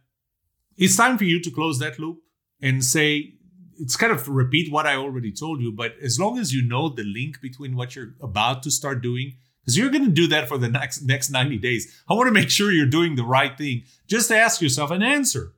it's 0.78 0.96
time 0.96 1.18
for 1.18 1.24
you 1.24 1.42
to 1.42 1.50
close 1.50 1.78
that 1.80 1.98
loop 1.98 2.22
and 2.62 2.82
say, 2.82 3.34
it's 3.78 3.96
kind 3.96 4.10
of 4.10 4.26
repeat 4.30 4.72
what 4.72 4.86
I 4.86 4.96
already 4.96 5.30
told 5.30 5.60
you, 5.60 5.72
but 5.72 5.92
as 6.02 6.18
long 6.18 6.38
as 6.38 6.54
you 6.54 6.66
know 6.66 6.88
the 6.88 7.04
link 7.04 7.42
between 7.42 7.76
what 7.76 7.94
you're 7.94 8.14
about 8.22 8.62
to 8.62 8.70
start 8.70 9.02
doing, 9.02 9.34
because 9.60 9.76
you're 9.76 9.90
going 9.90 10.06
to 10.06 10.10
do 10.10 10.26
that 10.28 10.48
for 10.48 10.56
the 10.56 10.70
next 10.70 11.02
next 11.02 11.28
90 11.28 11.58
days. 11.58 12.02
I 12.08 12.14
want 12.14 12.28
to 12.28 12.32
make 12.32 12.48
sure 12.48 12.72
you're 12.72 12.86
doing 12.86 13.16
the 13.16 13.24
right 13.24 13.58
thing. 13.58 13.82
Just 14.06 14.32
ask 14.32 14.62
yourself 14.62 14.90
an 14.90 15.02
answer. 15.02 15.52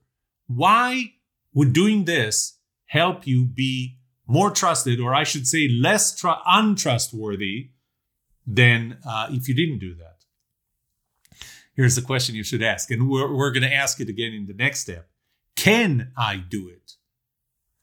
Why 0.48 1.12
would 1.54 1.72
doing 1.72 2.04
this 2.04 2.58
help 2.86 3.28
you 3.28 3.44
be 3.46 3.99
more 4.30 4.50
trusted, 4.50 5.00
or 5.00 5.14
I 5.14 5.24
should 5.24 5.46
say, 5.46 5.68
less 5.68 6.14
tr- 6.14 6.28
untrustworthy 6.46 7.70
than 8.46 8.98
uh, 9.04 9.26
if 9.30 9.48
you 9.48 9.54
didn't 9.54 9.80
do 9.80 9.94
that. 9.96 10.18
Here's 11.74 11.96
the 11.96 12.02
question 12.02 12.34
you 12.34 12.44
should 12.44 12.62
ask, 12.62 12.90
and 12.90 13.08
we're, 13.08 13.34
we're 13.34 13.50
going 13.50 13.62
to 13.64 13.74
ask 13.74 14.00
it 14.00 14.08
again 14.08 14.32
in 14.32 14.46
the 14.46 14.54
next 14.54 14.80
step. 14.80 15.08
Can 15.56 16.12
I 16.16 16.36
do 16.36 16.68
it? 16.68 16.92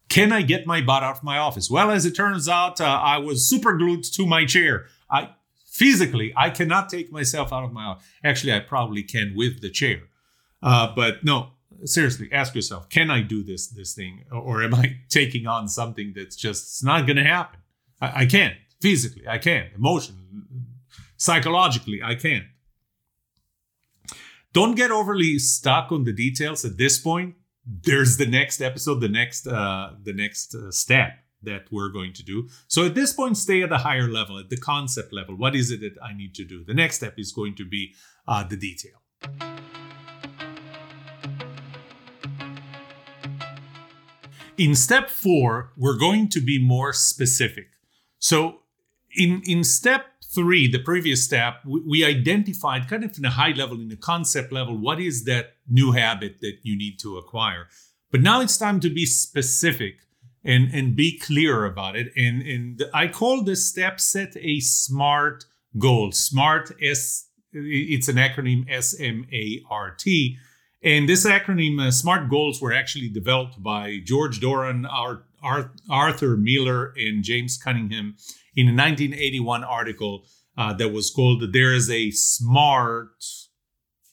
Can 0.10 0.32
I 0.32 0.42
get 0.42 0.66
my 0.66 0.82
butt 0.82 1.04
out 1.04 1.18
of 1.18 1.24
my 1.24 1.38
office? 1.38 1.70
Well, 1.70 1.92
as 1.92 2.06
it 2.06 2.16
turns 2.16 2.48
out, 2.48 2.80
uh, 2.80 2.86
I 2.86 3.18
was 3.18 3.50
super 3.50 3.76
glued 3.78 4.04
to 4.14 4.26
my 4.26 4.46
chair. 4.46 4.86
I 5.12 5.32
physically, 5.70 6.34
I 6.36 6.50
cannot 6.50 6.90
take 6.90 7.12
myself 7.12 7.52
out 7.52 7.66
of 7.66 7.74
my 7.74 7.84
office. 7.84 8.06
Actually, 8.24 8.54
I 8.54 8.60
probably 8.60 9.04
can 9.04 9.34
with 9.36 9.62
the 9.62 9.70
chair. 9.70 10.04
Uh, 10.64 10.94
but 10.96 11.24
no, 11.24 11.52
seriously 11.86 12.30
ask 12.32 12.56
yourself 12.56 12.90
can 12.90 13.10
i 13.10 13.22
do 13.22 13.44
this 13.44 13.68
this 13.68 13.94
thing? 13.94 14.26
Or 14.32 14.64
am 14.64 14.76
i 14.76 14.98
taking 15.10 15.48
on 15.48 15.68
something 15.68 16.14
that's 16.16 16.36
just 16.36 16.84
not 16.84 17.06
going 17.06 17.18
to 17.18 17.24
happen? 17.24 17.60
I, 18.02 18.22
I, 18.22 18.26
can't. 18.26 18.56
Physically 18.82 19.28
i 19.28 19.38
can't. 19.38 19.74
Emotionally 19.76 20.24
psychologically 21.18 22.02
i 22.04 22.16
can't. 22.16 22.46
Don't 24.54 24.76
get 24.76 24.92
overly 24.92 25.38
stuck 25.40 25.92
on 25.92 26.04
the 26.04 26.14
details 26.14 26.66
at 26.66 26.78
this 26.78 26.98
point. 26.98 27.36
There's 27.66 28.18
the 28.18 28.26
next 28.26 28.62
episode 28.62 29.02
the 29.02 29.10
next 29.10 29.48
uh 29.48 29.92
the 30.02 30.14
next 30.14 30.56
uh, 30.56 30.72
step 30.72 31.12
that 31.44 31.66
we're 31.72 31.90
going 31.90 32.14
to 32.14 32.24
do. 32.24 32.50
So 32.68 32.86
at 32.86 32.96
this 32.96 33.14
point 33.14 33.38
stay 33.38 33.62
at 33.62 33.70
the 33.70 33.78
higher 33.78 34.10
level 34.10 34.40
at 34.40 34.50
the 34.50 34.58
concept 34.58 35.14
level. 35.14 35.36
What 35.36 35.56
is 35.56 35.72
it 35.72 35.82
that 35.82 35.96
i 36.04 36.14
need 36.14 36.34
to 36.36 36.46
do? 36.46 36.64
The 36.64 36.74
next 36.74 36.96
step 36.98 37.16
is 37.18 37.32
going 37.32 37.56
to 37.56 37.66
be 37.66 37.94
uh, 38.28 38.44
the 38.44 38.58
detail 38.58 39.67
In 44.58 44.74
step 44.76 45.10
four, 45.10 45.72
we're 45.78 45.98
going 45.98 46.30
to 46.30 46.42
be 46.42 46.58
more 46.58 46.92
specific. 46.92 47.68
So 48.18 48.62
in, 49.16 49.42
in 49.46 49.64
step 49.64 50.06
three, 50.26 50.70
the 50.70 50.80
previous 50.80 51.24
step, 51.24 51.60
we, 51.66 51.82
we 51.82 52.06
identified 52.06 52.90
kind 52.90 53.04
of 53.04 53.18
in 53.18 53.26
a 53.26 53.30
high 53.30 53.52
level, 53.52 53.80
in 53.80 53.92
a 53.92 53.96
concept 53.96 54.52
level, 54.52 54.76
what 54.76 55.00
is 55.00 55.26
that 55.26 55.54
new 55.70 55.92
habit 55.92 56.42
that 56.42 56.58
you 56.64 56.76
need 56.76 56.98
to 57.00 57.18
acquire. 57.18 57.68
But 58.12 58.22
now 58.22 58.42
it's 58.42 58.58
time 58.58 58.80
to 58.80 58.90
be 58.90 59.06
specific 59.06 59.98
and, 60.44 60.74
and 60.74 60.96
be 60.96 61.20
clear 61.20 61.66
about 61.66 61.96
it. 61.96 62.08
And, 62.16 62.42
and 62.42 62.84
I 62.94 63.08
call 63.08 63.44
this 63.44 63.68
step 63.68 64.00
set 64.00 64.36
a 64.38 64.60
SMART 64.60 65.46
goal. 65.78 66.12
SMART 66.12 66.72
S, 66.82 67.28
it's 67.52 68.08
an 68.08 68.16
acronym 68.16 68.66
S 68.70 69.00
M 69.00 69.28
A 69.32 69.62
R 69.70 69.92
T. 69.92 70.38
And 70.84 71.10
this 71.10 71.26
acronym, 71.26 71.82
uh, 71.82 71.92
SMART 71.92 72.30
goals, 72.30 72.62
were 72.62 72.74
actually 72.74 73.10
developed 73.10 73.62
by 73.62 74.00
George 74.04 74.40
Doran, 74.40 74.86
Ar- 74.86 75.24
Ar- 75.42 75.72
Arthur 75.90 76.38
Miller, 76.38 76.94
and 76.96 77.24
James 77.24 77.58
Cunningham 77.58 78.16
in 78.56 78.68
a 78.68 78.76
1981 78.76 79.64
article 79.64 80.26
uh, 80.58 80.74
that 80.74 80.90
was 80.90 81.10
called 81.10 81.52
There 81.52 81.74
is 81.74 81.90
a 81.90 82.12
SMART, 82.12 83.24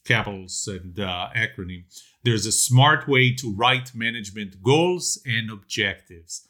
capitals 0.04 0.68
and 0.70 1.00
uh, 1.00 1.28
acronym. 1.34 1.84
There's 2.22 2.46
a 2.46 2.52
smart 2.52 3.08
way 3.08 3.34
to 3.34 3.54
write 3.54 3.94
management 3.94 4.62
goals 4.62 5.20
and 5.26 5.50
objectives. 5.50 6.46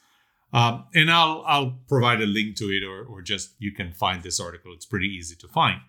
Um, 0.53 0.87
and 0.95 1.11
I'll, 1.11 1.43
I'll 1.47 1.79
provide 1.89 2.21
a 2.21 2.27
link 2.27 2.57
to 2.57 2.67
it, 2.67 2.85
or, 2.85 3.05
or 3.05 3.23
just 3.23 3.55
you 3.59 3.73
can 3.73 3.93
find 3.93 4.23
this 4.23 4.39
article. 4.39 4.73
It's 4.73 4.87
pretty 4.87 5.09
easy 5.09 5.35
to 5.37 5.49
find. 5.49 5.81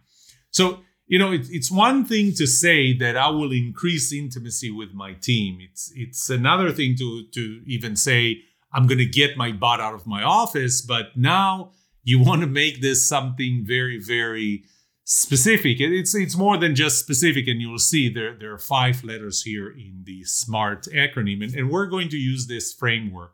So 0.49 0.79
you 1.07 1.19
know, 1.19 1.31
it, 1.31 1.47
it's 1.49 1.71
one 1.71 2.05
thing 2.05 2.33
to 2.33 2.47
say 2.47 2.93
that 2.97 3.15
I 3.15 3.29
will 3.29 3.51
increase 3.51 4.11
intimacy 4.11 4.71
with 4.71 4.93
my 4.93 5.13
team. 5.13 5.59
It's 5.61 5.91
it's 5.95 6.29
another 6.29 6.71
thing 6.71 6.95
to 6.97 7.25
to 7.31 7.61
even 7.65 7.95
say 7.95 8.41
I'm 8.73 8.87
going 8.87 8.97
to 8.97 9.05
get 9.05 9.37
my 9.37 9.51
butt 9.51 9.79
out 9.79 9.93
of 9.93 10.07
my 10.07 10.23
office. 10.23 10.81
But 10.81 11.15
now 11.15 11.71
you 12.03 12.19
want 12.23 12.41
to 12.41 12.47
make 12.47 12.81
this 12.81 13.07
something 13.07 13.63
very, 13.65 13.99
very 13.99 14.63
specific. 15.03 15.79
It's 15.79 16.15
it's 16.15 16.35
more 16.35 16.57
than 16.57 16.73
just 16.73 16.99
specific, 16.99 17.47
and 17.47 17.61
you'll 17.61 17.77
see 17.77 18.09
there 18.09 18.35
there 18.35 18.53
are 18.53 18.59
five 18.59 19.03
letters 19.03 19.43
here 19.43 19.69
in 19.69 20.01
the 20.03 20.23
SMART 20.23 20.87
acronym, 20.93 21.43
and, 21.43 21.53
and 21.53 21.69
we're 21.69 21.87
going 21.87 22.09
to 22.09 22.17
use 22.17 22.47
this 22.47 22.73
framework. 22.73 23.33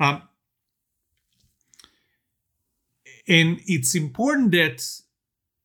Um, 0.00 0.22
and 3.28 3.60
it's 3.66 3.94
important 3.94 4.50
that 4.52 4.82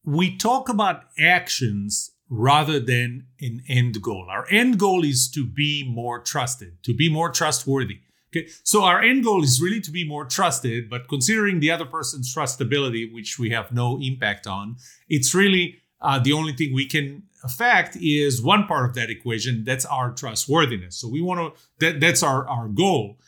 we 0.08 0.38
talk 0.38 0.70
about 0.70 1.04
actions 1.20 2.12
rather 2.30 2.80
than 2.80 3.28
an 3.42 3.62
end 3.68 4.02
goal. 4.02 4.28
Our 4.30 4.48
end 4.50 4.80
goal 4.80 5.04
is 5.04 5.30
to 5.32 5.46
be 5.46 5.84
more 5.86 6.20
trusted, 6.20 6.82
to 6.84 6.94
be 6.94 7.12
more 7.12 7.30
trustworthy. 7.30 8.00
Okay, 8.32 8.48
so 8.64 8.84
our 8.84 9.02
end 9.02 9.26
goal 9.26 9.44
is 9.44 9.62
really 9.62 9.82
to 9.82 9.92
be 9.92 10.08
more 10.08 10.24
trusted, 10.24 10.90
but 10.90 11.10
considering 11.10 11.60
the 11.60 11.72
other 11.72 11.86
person's 11.86 12.34
trustability, 12.34 13.14
which 13.14 13.38
we 13.38 13.50
have 13.50 13.74
no 13.74 14.00
impact 14.02 14.48
on, 14.48 14.78
it's 15.10 15.36
really 15.36 15.80
uh, 16.02 16.18
the 16.20 16.32
only 16.32 16.54
thing 16.54 16.74
we 16.74 16.86
can 16.86 17.24
affect 17.44 17.98
is 18.00 18.42
one 18.42 18.66
part 18.66 18.90
of 18.90 18.96
that 18.96 19.10
equation. 19.10 19.66
That's 19.66 19.86
our 19.86 20.14
trustworthiness. 20.14 20.96
So 20.96 21.10
we 21.10 21.22
want 21.22 21.54
to 21.54 21.62
that 21.80 22.00
that's 22.00 22.24
our 22.24 22.48
our 22.48 22.70
goal, 22.70 23.20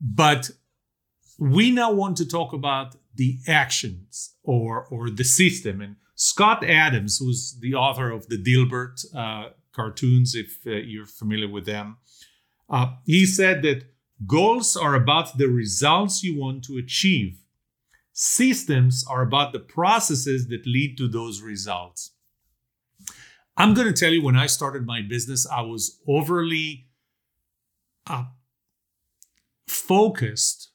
but 0.00 0.52
we 1.36 1.72
now 1.72 1.90
want 1.90 2.16
to 2.18 2.28
talk 2.28 2.52
about 2.52 2.94
the 3.12 3.38
actions 3.48 4.34
or 4.44 4.86
or 4.86 5.10
the 5.10 5.24
system. 5.24 5.80
And 5.80 5.96
Scott 6.22 6.62
Adams, 6.64 7.18
who's 7.18 7.58
the 7.60 7.74
author 7.74 8.10
of 8.10 8.28
the 8.28 8.38
Dilbert 8.38 9.04
uh, 9.14 9.50
cartoons, 9.72 10.34
if 10.34 10.60
uh, 10.66 10.70
you're 10.70 11.06
familiar 11.06 11.48
with 11.48 11.66
them, 11.66 11.96
uh, 12.70 12.92
he 13.04 13.26
said 13.26 13.62
that 13.62 13.84
Goals 14.26 14.76
are 14.76 14.94
about 14.94 15.36
the 15.36 15.48
results 15.48 16.22
you 16.22 16.38
want 16.38 16.64
to 16.64 16.76
achieve. 16.76 17.38
Systems 18.12 19.04
are 19.08 19.22
about 19.22 19.52
the 19.52 19.58
processes 19.58 20.48
that 20.48 20.66
lead 20.66 20.96
to 20.98 21.08
those 21.08 21.40
results. 21.40 22.12
I'm 23.56 23.74
going 23.74 23.86
to 23.86 23.92
tell 23.92 24.12
you, 24.12 24.22
when 24.22 24.36
I 24.36 24.46
started 24.46 24.86
my 24.86 25.02
business, 25.02 25.46
I 25.46 25.62
was 25.62 26.00
overly 26.06 26.86
uh, 28.06 28.24
focused, 29.66 30.70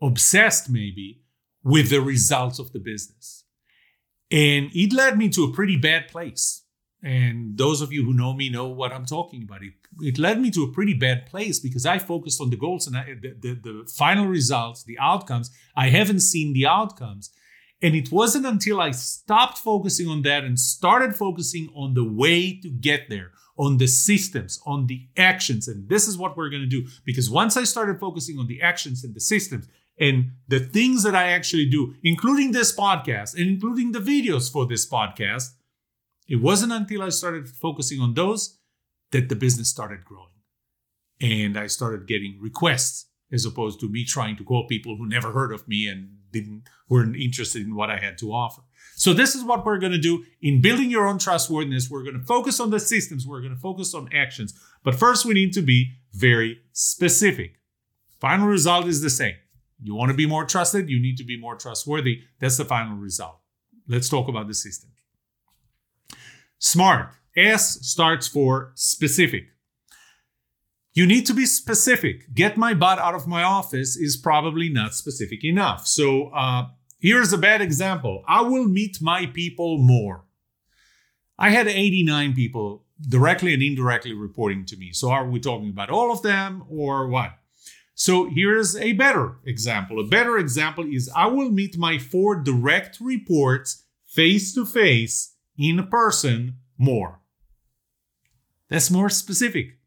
obsessed 0.00 0.70
maybe, 0.70 1.22
with 1.64 1.90
the 1.90 2.00
results 2.00 2.58
of 2.58 2.72
the 2.72 2.78
business. 2.78 3.41
And 4.32 4.70
it 4.72 4.94
led 4.94 5.18
me 5.18 5.28
to 5.28 5.44
a 5.44 5.52
pretty 5.52 5.76
bad 5.76 6.08
place. 6.08 6.64
And 7.04 7.58
those 7.58 7.82
of 7.82 7.92
you 7.92 8.04
who 8.04 8.14
know 8.14 8.32
me 8.32 8.48
know 8.48 8.68
what 8.68 8.92
I'm 8.92 9.04
talking 9.04 9.42
about. 9.42 9.62
It, 9.62 9.74
it 10.00 10.18
led 10.18 10.40
me 10.40 10.50
to 10.52 10.62
a 10.62 10.72
pretty 10.72 10.94
bad 10.94 11.26
place 11.26 11.58
because 11.58 11.84
I 11.84 11.98
focused 11.98 12.40
on 12.40 12.48
the 12.48 12.56
goals 12.56 12.86
and 12.86 12.96
I, 12.96 13.14
the, 13.20 13.36
the, 13.38 13.54
the 13.54 13.92
final 13.94 14.26
results, 14.26 14.84
the 14.84 14.98
outcomes. 14.98 15.50
I 15.76 15.88
haven't 15.88 16.20
seen 16.20 16.54
the 16.54 16.66
outcomes. 16.66 17.30
And 17.82 17.94
it 17.94 18.12
wasn't 18.12 18.46
until 18.46 18.80
I 18.80 18.92
stopped 18.92 19.58
focusing 19.58 20.08
on 20.08 20.22
that 20.22 20.44
and 20.44 20.58
started 20.58 21.16
focusing 21.16 21.68
on 21.74 21.94
the 21.94 22.04
way 22.04 22.58
to 22.60 22.70
get 22.70 23.10
there, 23.10 23.32
on 23.58 23.78
the 23.78 23.88
systems, 23.88 24.60
on 24.64 24.86
the 24.86 25.08
actions. 25.16 25.66
And 25.66 25.88
this 25.88 26.06
is 26.06 26.16
what 26.16 26.36
we're 26.36 26.48
going 26.48 26.62
to 26.62 26.68
do. 26.68 26.86
Because 27.04 27.28
once 27.28 27.56
I 27.56 27.64
started 27.64 27.98
focusing 27.98 28.38
on 28.38 28.46
the 28.46 28.62
actions 28.62 29.02
and 29.02 29.14
the 29.14 29.20
systems 29.20 29.66
and 29.98 30.32
the 30.48 30.60
things 30.60 31.02
that 31.02 31.14
I 31.14 31.30
actually 31.30 31.68
do, 31.68 31.94
including 32.02 32.52
this 32.52 32.74
podcast 32.74 33.34
and 33.34 33.46
including 33.48 33.92
the 33.92 34.00
videos 34.00 34.50
for 34.50 34.66
this 34.66 34.88
podcast, 34.88 35.50
it 36.28 36.36
wasn't 36.36 36.72
until 36.72 37.02
I 37.02 37.10
started 37.10 37.48
focusing 37.48 38.00
on 38.00 38.14
those 38.14 38.58
that 39.10 39.28
the 39.28 39.36
business 39.36 39.68
started 39.68 40.04
growing. 40.04 40.28
And 41.20 41.56
I 41.58 41.66
started 41.66 42.08
getting 42.08 42.38
requests 42.40 43.06
as 43.30 43.44
opposed 43.44 43.80
to 43.80 43.88
me 43.88 44.04
trying 44.04 44.36
to 44.36 44.44
call 44.44 44.66
people 44.66 44.96
who 44.96 45.06
never 45.06 45.32
heard 45.32 45.52
of 45.52 45.66
me 45.68 45.86
and 45.86 46.16
didn't 46.30 46.64
weren't 46.88 47.16
interested 47.16 47.62
in 47.62 47.74
what 47.74 47.90
I 47.90 47.98
had 47.98 48.18
to 48.18 48.32
offer. 48.32 48.62
So 48.96 49.12
this 49.14 49.34
is 49.34 49.44
what 49.44 49.64
we're 49.64 49.78
going 49.78 49.92
to 49.92 49.98
do 49.98 50.24
in 50.42 50.60
building 50.60 50.90
your 50.90 51.06
own 51.06 51.18
trustworthiness. 51.18 51.90
We're 51.90 52.02
going 52.02 52.18
to 52.18 52.26
focus 52.26 52.60
on 52.60 52.70
the 52.70 52.80
systems, 52.80 53.26
we're 53.26 53.40
going 53.40 53.54
to 53.54 53.60
focus 53.60 53.94
on 53.94 54.08
actions. 54.12 54.52
But 54.82 54.94
first 54.94 55.24
we 55.24 55.34
need 55.34 55.52
to 55.54 55.62
be 55.62 55.92
very 56.12 56.60
specific. 56.72 57.54
Final 58.20 58.46
result 58.46 58.86
is 58.86 59.00
the 59.00 59.10
same. 59.10 59.34
You 59.82 59.94
want 59.94 60.10
to 60.10 60.16
be 60.16 60.26
more 60.26 60.44
trusted, 60.44 60.88
you 60.88 61.00
need 61.00 61.16
to 61.18 61.24
be 61.24 61.38
more 61.38 61.56
trustworthy. 61.56 62.22
That's 62.40 62.56
the 62.56 62.64
final 62.64 62.96
result. 62.96 63.38
Let's 63.88 64.08
talk 64.08 64.28
about 64.28 64.46
the 64.46 64.54
system. 64.54 64.90
Smart. 66.58 67.10
S 67.36 67.78
starts 67.86 68.28
for 68.28 68.72
specific. 68.74 69.44
You 70.94 71.06
need 71.06 71.26
to 71.26 71.34
be 71.34 71.46
specific. 71.46 72.34
Get 72.34 72.56
my 72.56 72.74
butt 72.74 72.98
out 72.98 73.14
of 73.14 73.26
my 73.26 73.42
office 73.42 73.96
is 73.96 74.16
probably 74.16 74.68
not 74.68 74.94
specific 74.94 75.42
enough. 75.42 75.86
So 75.86 76.28
uh, 76.28 76.66
here's 77.00 77.32
a 77.32 77.38
bad 77.38 77.62
example. 77.62 78.22
I 78.28 78.42
will 78.42 78.68
meet 78.68 78.98
my 79.00 79.26
people 79.26 79.78
more. 79.78 80.24
I 81.38 81.48
had 81.48 81.66
89 81.66 82.34
people 82.34 82.84
directly 83.00 83.54
and 83.54 83.62
indirectly 83.62 84.12
reporting 84.12 84.66
to 84.66 84.76
me. 84.76 84.92
So 84.92 85.10
are 85.10 85.28
we 85.28 85.40
talking 85.40 85.70
about 85.70 85.90
all 85.90 86.12
of 86.12 86.22
them 86.22 86.64
or 86.68 87.08
what? 87.08 87.32
So 87.94 88.28
here's 88.30 88.76
a 88.76 88.92
better 88.92 89.36
example. 89.44 90.00
A 90.00 90.08
better 90.08 90.38
example 90.38 90.86
is 90.90 91.10
I 91.14 91.26
will 91.26 91.50
meet 91.50 91.76
my 91.76 91.98
four 91.98 92.42
direct 92.42 92.98
reports 93.00 93.84
face 94.06 94.54
to 94.54 94.64
face 94.64 95.34
in 95.58 95.86
person 95.88 96.56
more. 96.78 97.20
That's 98.68 98.90
more 98.90 99.10
specific. 99.10 99.78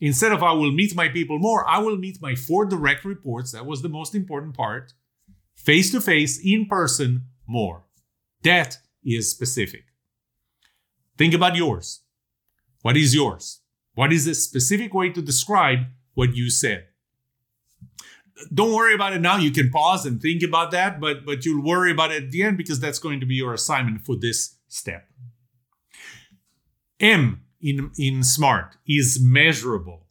Instead 0.00 0.32
of 0.32 0.42
I 0.42 0.52
will 0.52 0.72
meet 0.72 0.96
my 0.96 1.08
people 1.08 1.38
more, 1.38 1.68
I 1.68 1.78
will 1.78 1.98
meet 1.98 2.22
my 2.22 2.34
four 2.34 2.64
direct 2.64 3.04
reports. 3.04 3.52
That 3.52 3.66
was 3.66 3.82
the 3.82 3.88
most 3.88 4.14
important 4.14 4.56
part. 4.56 4.94
Face 5.54 5.92
to 5.92 6.00
face, 6.00 6.40
in 6.42 6.66
person, 6.66 7.26
more. 7.46 7.84
That 8.42 8.78
is 9.04 9.30
specific. 9.30 9.82
Think 11.18 11.34
about 11.34 11.54
yours. 11.54 12.00
What 12.80 12.96
is 12.96 13.14
yours? 13.14 13.60
What 13.94 14.10
is 14.10 14.26
a 14.26 14.34
specific 14.34 14.94
way 14.94 15.10
to 15.10 15.20
describe 15.20 15.80
what 16.14 16.34
you 16.34 16.48
said? 16.48 16.86
Don't 18.52 18.74
worry 18.74 18.94
about 18.94 19.12
it 19.12 19.20
now. 19.20 19.36
You 19.36 19.50
can 19.50 19.70
pause 19.70 20.06
and 20.06 20.20
think 20.20 20.42
about 20.42 20.70
that, 20.70 21.00
but 21.00 21.26
but 21.26 21.44
you'll 21.44 21.64
worry 21.64 21.90
about 21.90 22.10
it 22.10 22.24
at 22.24 22.30
the 22.30 22.42
end 22.42 22.56
because 22.56 22.80
that's 22.80 22.98
going 22.98 23.20
to 23.20 23.26
be 23.26 23.34
your 23.34 23.54
assignment 23.54 24.04
for 24.04 24.16
this 24.16 24.56
step. 24.68 25.06
M 27.00 27.42
in, 27.60 27.90
in 27.98 28.22
SMART 28.22 28.76
is 28.86 29.18
measurable. 29.20 30.06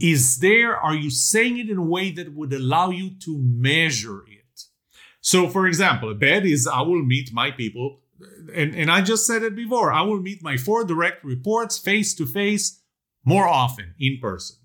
Is 0.00 0.38
there, 0.38 0.76
are 0.76 0.94
you 0.94 1.10
saying 1.10 1.58
it 1.58 1.70
in 1.70 1.78
a 1.78 1.82
way 1.82 2.10
that 2.12 2.34
would 2.34 2.52
allow 2.52 2.90
you 2.90 3.10
to 3.24 3.38
measure 3.38 4.22
it? 4.28 4.62
So, 5.20 5.48
for 5.48 5.66
example, 5.66 6.10
a 6.10 6.14
bet 6.14 6.46
is 6.46 6.66
I 6.66 6.82
will 6.82 7.04
meet 7.04 7.32
my 7.32 7.50
people, 7.50 8.00
and, 8.54 8.74
and 8.74 8.90
I 8.90 9.00
just 9.02 9.26
said 9.26 9.42
it 9.42 9.56
before, 9.56 9.92
I 9.92 10.02
will 10.02 10.20
meet 10.20 10.42
my 10.42 10.56
four 10.56 10.84
direct 10.84 11.24
reports 11.24 11.78
face 11.78 12.14
to 12.14 12.26
face 12.26 12.80
more 13.24 13.48
often 13.48 13.94
in 13.98 14.18
person. 14.20 14.56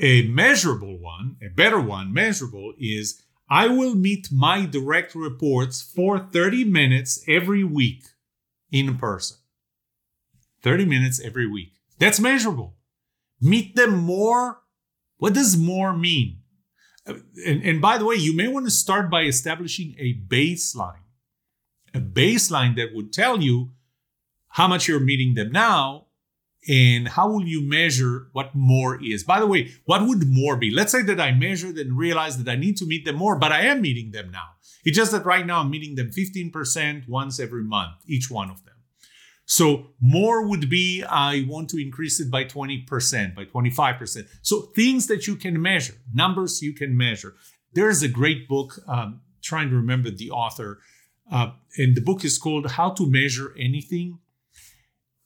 A 0.00 0.26
measurable 0.28 0.98
one, 0.98 1.36
a 1.42 1.48
better 1.48 1.78
one, 1.78 2.12
measurable, 2.12 2.72
is 2.78 3.22
I 3.50 3.68
will 3.68 3.94
meet 3.94 4.28
my 4.32 4.64
direct 4.64 5.14
reports 5.14 5.82
for 5.82 6.18
30 6.18 6.64
minutes 6.64 7.22
every 7.28 7.64
week 7.64 8.04
in 8.72 8.96
person. 8.96 9.36
30 10.62 10.86
minutes 10.86 11.20
every 11.20 11.46
week. 11.46 11.74
That's 11.98 12.18
measurable. 12.18 12.76
Meet 13.42 13.76
them 13.76 13.94
more. 13.94 14.62
What 15.18 15.34
does 15.34 15.58
more 15.58 15.92
mean? 15.92 16.38
And, 17.06 17.62
and 17.62 17.80
by 17.82 17.98
the 17.98 18.06
way, 18.06 18.14
you 18.16 18.34
may 18.34 18.48
want 18.48 18.66
to 18.66 18.70
start 18.70 19.10
by 19.10 19.22
establishing 19.22 19.94
a 19.98 20.14
baseline, 20.14 21.04
a 21.92 22.00
baseline 22.00 22.76
that 22.76 22.94
would 22.94 23.12
tell 23.12 23.42
you 23.42 23.72
how 24.48 24.66
much 24.66 24.88
you're 24.88 25.00
meeting 25.00 25.34
them 25.34 25.52
now 25.52 26.06
and 26.68 27.08
how 27.08 27.28
will 27.30 27.46
you 27.46 27.62
measure 27.62 28.28
what 28.32 28.54
more 28.54 29.02
is? 29.02 29.24
By 29.24 29.40
the 29.40 29.46
way 29.46 29.72
what 29.84 30.06
would 30.06 30.28
more 30.28 30.56
be? 30.56 30.70
Let's 30.70 30.92
say 30.92 31.02
that 31.02 31.20
i 31.20 31.32
measured 31.32 31.78
and 31.78 31.96
realized 31.96 32.44
that 32.44 32.50
i 32.50 32.56
need 32.56 32.76
to 32.78 32.86
meet 32.86 33.04
them 33.04 33.16
more 33.16 33.36
but 33.36 33.52
i 33.52 33.62
am 33.62 33.80
meeting 33.80 34.10
them 34.12 34.30
now. 34.30 34.48
It's 34.84 34.96
just 34.96 35.12
that 35.12 35.24
right 35.24 35.46
now 35.46 35.60
i'm 35.60 35.70
meeting 35.70 35.94
them 35.94 36.10
15% 36.10 37.08
once 37.08 37.40
every 37.40 37.64
month 37.64 37.96
each 38.06 38.30
one 38.30 38.50
of 38.50 38.64
them. 38.64 38.74
So 39.46 39.88
more 40.00 40.46
would 40.46 40.68
be 40.68 41.02
i 41.04 41.44
want 41.48 41.70
to 41.70 41.82
increase 41.82 42.20
it 42.20 42.30
by 42.30 42.44
20% 42.44 43.34
by 43.34 43.44
25% 43.46 44.26
so 44.42 44.60
things 44.76 45.06
that 45.06 45.26
you 45.26 45.36
can 45.36 45.60
measure 45.60 45.94
numbers 46.12 46.62
you 46.62 46.74
can 46.74 46.96
measure. 46.96 47.34
There's 47.72 48.02
a 48.02 48.08
great 48.08 48.48
book 48.48 48.78
um, 48.88 49.20
trying 49.42 49.70
to 49.70 49.76
remember 49.76 50.10
the 50.10 50.30
author 50.30 50.80
uh, 51.32 51.52
and 51.78 51.96
the 51.96 52.00
book 52.00 52.24
is 52.24 52.36
called 52.36 52.72
how 52.72 52.90
to 52.90 53.08
measure 53.08 53.54
anything 53.58 54.18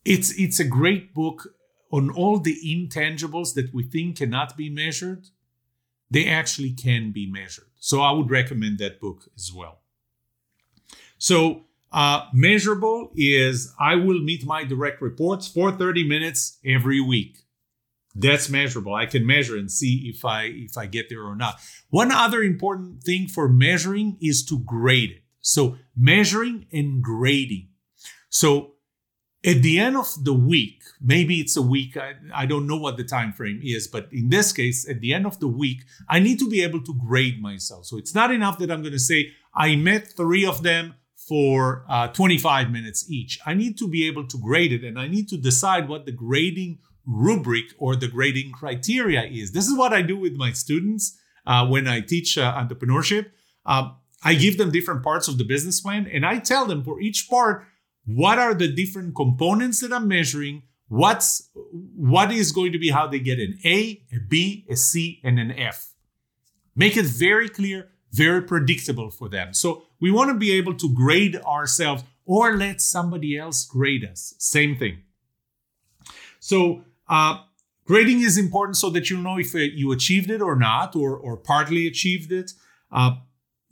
it's 0.05 0.33
it's 0.39 0.61
a 0.61 0.65
great 0.65 1.15
book 1.15 1.49
on 1.91 2.11
all 2.11 2.39
the 2.39 2.57
intangibles 2.65 3.55
that 3.55 3.73
we 3.73 3.83
think 3.83 4.17
cannot 4.17 4.57
be 4.57 4.69
measured 4.69 5.29
they 6.11 6.27
actually 6.29 6.71
can 6.73 7.13
be 7.13 7.31
measured 7.31 7.71
so 7.79 8.01
i 8.01 8.11
would 8.13 8.31
recommend 8.31 8.79
that 8.79 9.01
book 9.01 9.29
as 9.37 9.53
well 9.53 9.81
so 11.19 11.65
uh, 11.93 12.27
measurable 12.33 13.11
is 13.15 13.73
i 13.79 13.95
will 13.95 14.21
meet 14.21 14.45
my 14.45 14.65
direct 14.65 15.01
reports 15.01 15.47
for 15.49 15.73
30 15.73 16.07
minutes 16.09 16.59
every 16.65 17.01
week 17.01 17.39
That's 18.15 18.49
measurable. 18.49 18.95
I 18.95 19.07
can 19.07 19.27
measure 19.27 19.57
and 19.57 19.71
see 19.71 20.09
if 20.15 20.25
I 20.25 20.45
if 20.45 20.79
I 20.79 20.87
get 20.87 21.09
there 21.09 21.23
or 21.25 21.35
not. 21.35 21.59
One 21.91 22.13
other 22.13 22.43
important 22.43 23.03
thing 23.03 23.27
for 23.29 23.49
measuring 23.49 24.17
is 24.21 24.45
to 24.47 24.61
grade 24.61 25.11
it. 25.11 25.23
So 25.41 25.77
measuring 25.97 26.67
and 26.73 27.03
grading. 27.03 27.71
So 28.31 28.74
at 29.45 29.63
the 29.63 29.79
end 29.79 29.97
of 29.97 30.25
the 30.25 30.33
week, 30.33 30.83
maybe 31.01 31.41
it's 31.41 31.57
a 31.57 31.63
week, 31.63 31.97
I, 31.97 32.15
I 32.35 32.47
don't 32.47 32.67
know 32.67 32.77
what 32.77 32.97
the 32.97 33.05
time 33.05 33.33
frame 33.33 33.61
is, 33.63 33.87
but 33.87 34.09
in 34.11 34.31
this 34.31 34.53
case, 34.53 34.89
at 34.89 35.01
the 35.01 35.13
end 35.13 35.27
of 35.27 35.39
the 35.39 35.49
week, 35.49 35.83
I 36.09 36.19
need 36.19 36.39
to 36.39 36.49
be 36.49 36.63
able 36.63 36.83
to 36.83 36.95
grade 36.95 37.43
myself. 37.43 37.87
So 37.87 37.99
it's 37.99 38.15
not 38.15 38.31
enough 38.31 38.59
that 38.59 38.71
I'm 38.71 38.81
going 38.81 38.93
to 38.93 38.99
say 38.99 39.33
I 39.55 39.77
met 39.77 40.09
three 40.09 40.47
of 40.47 40.63
them 40.63 40.95
for 41.17 41.85
uh, 41.89 42.09
25 42.09 42.71
minutes 42.71 43.11
each. 43.11 43.39
I 43.45 43.55
need 43.55 43.79
to 43.79 43.89
be 43.89 44.07
able 44.07 44.27
to 44.29 44.39
grade 44.39 44.73
it 44.73 44.85
and 44.85 44.99
I 44.99 45.09
need 45.09 45.29
to 45.29 45.37
decide 45.37 45.89
what 45.89 46.07
the 46.07 46.13
grading 46.13 46.79
rubric 47.07 47.67
or 47.79 47.97
the 47.97 48.09
grading 48.09 48.53
criteria 48.53 49.25
is. 49.25 49.53
This 49.53 49.67
is 49.67 49.77
what 49.77 49.93
I 49.93 50.03
do 50.03 50.17
with 50.17 50.35
my 50.35 50.53
students 50.53 51.19
uh, 51.47 51.67
when 51.67 51.87
I 51.87 52.01
teach 52.01 52.39
uh, 52.39 52.55
entrepreneurship. 52.55 53.27
Um, 53.67 53.97
I 54.23 54.35
give 54.35 54.57
them 54.57 54.71
different 54.71 55.03
parts 55.03 55.29
of 55.29 55.37
the 55.37 55.45
business 55.45 55.81
plan 55.81 56.09
and 56.11 56.25
I 56.25 56.39
tell 56.39 56.65
them 56.65 56.83
for 56.83 57.01
each 57.01 57.29
part, 57.29 57.67
what 58.07 58.39
are 58.39 58.55
the 58.55 58.69
different 58.69 59.15
components 59.15 59.81
that 59.81 59.93
I'm 59.93 60.09
measuring? 60.09 60.63
What's 60.89 61.51
what 61.97 62.31
is 62.31 62.53
going 62.53 62.73
to 62.73 62.79
be 62.79 62.91
how 62.91 63.07
they 63.07 63.19
get 63.19 63.39
an 63.39 63.59
A, 63.65 64.03
a 64.13 64.19
B, 64.29 64.67
a 64.69 64.77
C, 64.77 65.21
and 65.25 65.39
an 65.39 65.51
F. 65.53 65.93
Make 66.77 66.97
it 66.97 67.07
very 67.07 67.49
clear, 67.49 67.89
very 68.13 68.43
predictable 68.43 69.11
for 69.11 69.29
them. 69.29 69.55
So 69.55 69.85
we 70.01 70.11
want 70.11 70.31
to 70.31 70.35
be 70.35 70.53
able 70.53 70.75
to 70.75 70.93
grade 70.93 71.37
ourselves 71.37 72.05
or 72.27 72.57
let 72.57 72.81
somebody 72.81 73.39
else 73.39 73.65
grade 73.65 74.05
us. 74.05 74.35
Same 74.39 74.77
thing. 74.77 75.03
So 76.41 76.85
uh, 77.09 77.39
grading 77.87 78.21
is 78.21 78.37
important 78.37 78.77
so 78.77 78.91
that 78.91 79.09
you 79.09 79.17
know 79.17 79.39
if 79.39 79.55
you 79.55 79.93
achieved 79.93 80.31
it 80.31 80.43
or 80.43 80.57
not, 80.57 80.95
or 80.95 81.17
or 81.17 81.37
partly 81.37 81.87
achieved 81.87 82.31
it. 82.33 82.53
Uh, 82.93 83.17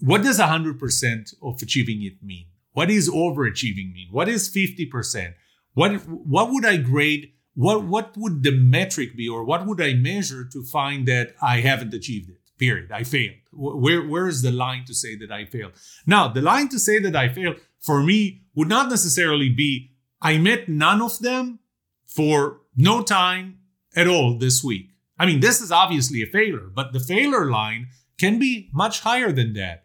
what 0.01 0.23
does 0.23 0.41
100% 0.41 1.35
of 1.43 1.63
achieving 1.63 2.03
it 2.03 2.21
mean? 2.23 2.47
What 2.73 2.91
is 2.91 3.09
overachieving 3.09 3.93
mean? 3.93 4.09
What 4.11 4.29
is 4.29 4.49
50%? 4.49 5.35
What 5.75 5.93
what 6.07 6.51
would 6.51 6.65
I 6.65 6.77
grade? 6.77 7.33
What 7.55 7.85
what 7.85 8.15
would 8.17 8.43
the 8.43 8.53
metric 8.53 9.17
be 9.17 9.29
or 9.29 9.45
what 9.45 9.67
would 9.67 9.81
I 9.81 9.95
measure 9.95 10.45
to 10.53 10.65
find 10.65 11.07
that 11.09 11.35
I 11.41 11.61
haven't 11.61 11.95
achieved 11.95 12.31
it? 12.31 12.41
Period. 12.59 12.93
I 12.93 13.03
failed. 13.03 13.37
Where 13.53 14.07
where 14.07 14.29
is 14.29 14.43
the 14.43 14.53
line 14.53 14.85
to 14.87 14.95
say 14.95 15.17
that 15.17 15.33
I 15.33 15.45
failed? 15.45 15.73
Now, 16.07 16.29
the 16.29 16.43
line 16.43 16.69
to 16.69 16.79
say 16.79 16.99
that 17.01 17.17
I 17.17 17.29
failed 17.29 17.57
for 17.81 18.03
me 18.03 18.43
would 18.55 18.69
not 18.69 18.91
necessarily 18.91 19.49
be 19.49 19.93
I 20.21 20.39
met 20.39 20.69
none 20.69 21.03
of 21.03 21.19
them 21.19 21.59
for 22.07 22.61
no 22.77 23.03
time 23.03 23.59
at 23.97 24.07
all 24.07 24.39
this 24.39 24.63
week. 24.63 24.91
I 25.19 25.27
mean, 25.27 25.41
this 25.41 25.61
is 25.61 25.73
obviously 25.73 26.23
a 26.23 26.27
failure, 26.27 26.71
but 26.75 26.93
the 26.93 27.01
failure 27.01 27.51
line 27.51 27.89
can 28.19 28.39
be 28.39 28.71
much 28.73 29.01
higher 29.01 29.33
than 29.33 29.53
that. 29.55 29.85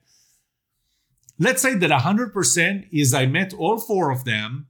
Let's 1.40 1.62
say 1.62 1.76
that 1.76 1.90
100% 1.90 2.88
is 2.92 3.14
I 3.14 3.26
met 3.26 3.54
all 3.54 3.78
four 3.78 4.12
of 4.12 4.26
them 4.26 4.68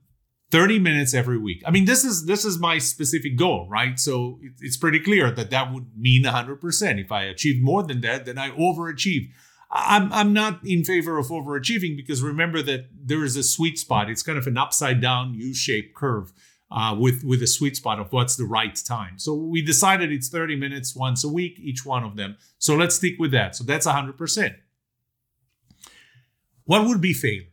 30 0.50 0.78
minutes 0.78 1.14
every 1.14 1.38
week. 1.38 1.62
I 1.66 1.70
mean, 1.70 1.84
this 1.84 2.04
is 2.04 2.24
this 2.24 2.44
is 2.44 2.58
my 2.58 2.78
specific 2.78 3.36
goal, 3.36 3.68
right? 3.70 3.98
So 3.98 4.38
it's 4.60 4.76
pretty 4.76 5.00
clear 5.00 5.30
that 5.30 5.50
that 5.50 5.72
would 5.72 5.96
mean 5.96 6.24
100%. 6.24 7.04
If 7.04 7.12
I 7.12 7.24
achieved 7.24 7.62
more 7.62 7.82
than 7.82 8.00
that, 8.02 8.24
then 8.24 8.38
I 8.38 8.50
overachieved. 8.50 9.30
I'm 9.70 10.10
I'm 10.12 10.32
not 10.32 10.60
in 10.64 10.84
favor 10.84 11.18
of 11.18 11.26
overachieving 11.28 11.96
because 11.96 12.22
remember 12.22 12.62
that 12.62 12.86
there 12.98 13.24
is 13.24 13.36
a 13.36 13.42
sweet 13.42 13.78
spot. 13.78 14.08
It's 14.08 14.22
kind 14.22 14.38
of 14.38 14.46
an 14.46 14.56
upside 14.56 15.02
down 15.02 15.34
U-shaped 15.34 15.94
curve 15.94 16.32
uh, 16.70 16.96
with 16.98 17.22
with 17.24 17.42
a 17.42 17.46
sweet 17.46 17.76
spot 17.76 17.98
of 17.98 18.10
what's 18.10 18.36
the 18.36 18.46
right 18.46 18.74
time. 18.74 19.18
So 19.18 19.34
we 19.34 19.60
decided 19.60 20.10
it's 20.10 20.30
30 20.30 20.56
minutes 20.56 20.96
once 20.96 21.22
a 21.24 21.28
week, 21.28 21.58
each 21.60 21.84
one 21.84 22.04
of 22.04 22.16
them. 22.16 22.38
So 22.58 22.74
let's 22.76 22.96
stick 22.96 23.14
with 23.18 23.32
that. 23.32 23.56
So 23.56 23.64
that's 23.64 23.86
100%. 23.86 24.54
What 26.68 26.86
would 26.86 27.00
be 27.00 27.14
failure? 27.14 27.48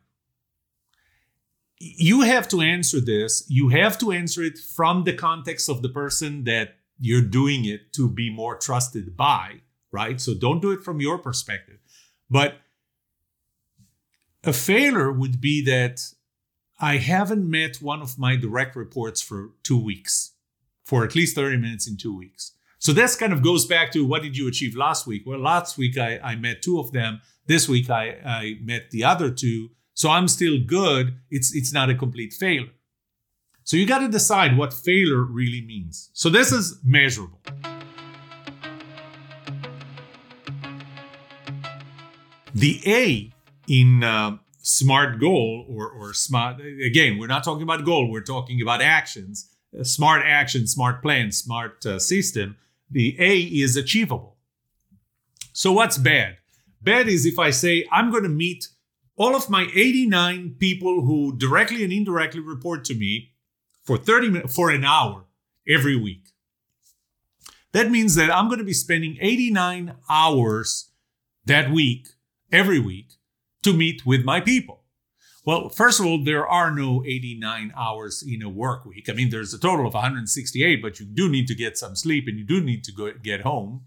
You 1.80 2.22
have 2.22 2.50
to 2.50 2.60
answer 2.60 3.00
this. 3.00 3.46
You 3.48 3.70
have 3.70 3.98
to 4.00 4.12
answer 4.12 4.44
it 4.44 4.58
from 4.58 5.06
the 5.06 5.14
context 5.14 5.70
of 5.70 5.82
the 5.82 5.88
person 5.88 6.44
that 6.44 6.76
you're 7.00 7.22
doing 7.22 7.64
it 7.64 7.94
to 7.94 8.10
be 8.10 8.30
more 8.30 8.58
trusted 8.58 9.16
by, 9.16 9.62
right? 9.90 10.20
So 10.20 10.34
don't 10.34 10.62
do 10.62 10.72
it 10.72 10.84
from 10.84 11.00
your 11.00 11.18
perspective. 11.18 11.78
But 12.30 12.58
a 14.44 14.52
failure 14.52 15.14
would 15.14 15.40
be 15.40 15.64
that 15.64 16.02
I 16.82 16.98
haven't 16.98 17.50
met 17.50 17.78
one 17.82 18.02
of 18.02 18.20
my 18.20 18.36
direct 18.36 18.76
reports 18.76 19.22
for 19.22 19.52
two 19.64 19.82
weeks, 19.82 20.34
for 20.84 21.06
at 21.06 21.16
least 21.16 21.36
30 21.36 21.56
minutes 21.56 21.88
in 21.88 21.96
two 21.96 22.18
weeks. 22.18 22.52
So 22.86 22.94
this 22.94 23.16
kind 23.16 23.34
of 23.34 23.42
goes 23.42 23.66
back 23.66 23.92
to 23.94 24.06
what 24.06 24.22
did 24.22 24.38
you 24.38 24.48
achieve 24.48 24.76
last 24.76 25.08
week? 25.08 25.24
Well, 25.26 25.40
last 25.40 25.76
week 25.76 25.98
I, 25.98 26.20
I 26.20 26.36
met 26.36 26.62
two 26.62 26.78
of 26.80 26.92
them. 26.92 27.20
This 27.48 27.68
week 27.68 27.90
I, 27.90 28.10
I 28.24 28.60
met 28.62 28.92
the 28.92 29.04
other 29.04 29.32
two. 29.32 29.72
So 29.96 30.12
I'm 30.12 30.28
still 30.28 30.60
good. 30.64 31.16
It's 31.32 31.56
it's 31.56 31.74
not 31.74 31.90
a 31.90 31.96
complete 31.96 32.32
failure. 32.32 32.70
So 33.64 33.76
you 33.76 33.88
got 33.88 34.02
to 34.06 34.08
decide 34.08 34.56
what 34.56 34.72
failure 34.72 35.24
really 35.24 35.62
means. 35.66 36.12
So 36.14 36.30
this 36.30 36.52
is 36.52 36.80
measurable. 36.84 37.42
The 42.54 42.82
A 42.86 43.34
in 43.68 44.04
uh, 44.04 44.38
smart 44.62 45.20
goal 45.20 45.66
or, 45.68 45.90
or 45.90 46.14
smart, 46.14 46.62
again, 46.62 47.18
we're 47.18 47.26
not 47.26 47.44
talking 47.44 47.64
about 47.64 47.84
goal, 47.84 48.12
we're 48.12 48.22
talking 48.22 48.62
about 48.62 48.84
actions. 48.84 49.50
smart 49.82 50.22
action, 50.24 50.68
smart 50.68 51.02
plan, 51.02 51.32
smart 51.32 51.84
uh, 51.84 51.98
system. 51.98 52.58
The 52.96 53.14
A 53.20 53.40
is 53.42 53.76
achievable. 53.76 54.38
So 55.52 55.74
what's 55.74 55.98
bad? 55.98 56.38
Bad 56.82 57.10
is 57.10 57.26
if 57.26 57.38
I 57.38 57.50
say 57.50 57.86
I'm 57.92 58.10
going 58.10 58.24
to 58.24 58.30
meet 58.30 58.70
all 59.18 59.36
of 59.36 59.50
my 59.50 59.68
89 59.76 60.56
people 60.60 61.02
who 61.02 61.36
directly 61.38 61.84
and 61.84 61.92
indirectly 61.92 62.40
report 62.40 62.86
to 62.86 62.96
me 62.96 63.34
for 63.84 63.98
30 63.98 64.30
minutes, 64.30 64.56
for 64.56 64.72
an 64.72 64.86
hour 64.86 65.26
every 65.68 65.98
week. 65.98 66.30
That 67.74 67.92
means 67.92 68.16
that 68.16 68.34
I'm 68.34 68.48
going 68.48 68.60
to 68.60 68.64
be 68.64 68.72
spending 68.72 69.18
89 69.20 69.96
hours 70.10 70.90
that 71.44 71.72
week, 71.72 72.08
every 72.50 72.80
week, 72.80 73.16
to 73.64 73.74
meet 73.74 74.06
with 74.06 74.24
my 74.24 74.40
people. 74.40 74.85
Well, 75.46 75.70
first 75.70 76.00
of 76.00 76.08
all, 76.08 76.24
there 76.24 76.48
are 76.48 76.72
no 76.72 77.04
89 77.06 77.72
hours 77.78 78.24
in 78.28 78.42
a 78.42 78.50
work 78.50 78.84
week. 78.84 79.10
I 79.10 79.14
mean, 79.14 79.30
there's 79.30 79.54
a 79.54 79.60
total 79.60 79.86
of 79.86 79.94
168, 79.94 80.82
but 80.82 81.00
you 81.00 81.06
do 81.06 81.30
need 81.30 81.48
to 81.48 81.56
get 81.56 81.78
some 81.78 81.96
sleep 81.96 82.26
and 82.28 82.40
you 82.40 82.46
do 82.46 82.62
need 82.62 82.84
to 82.86 82.92
go 82.92 83.12
get 83.22 83.42
home. 83.42 83.84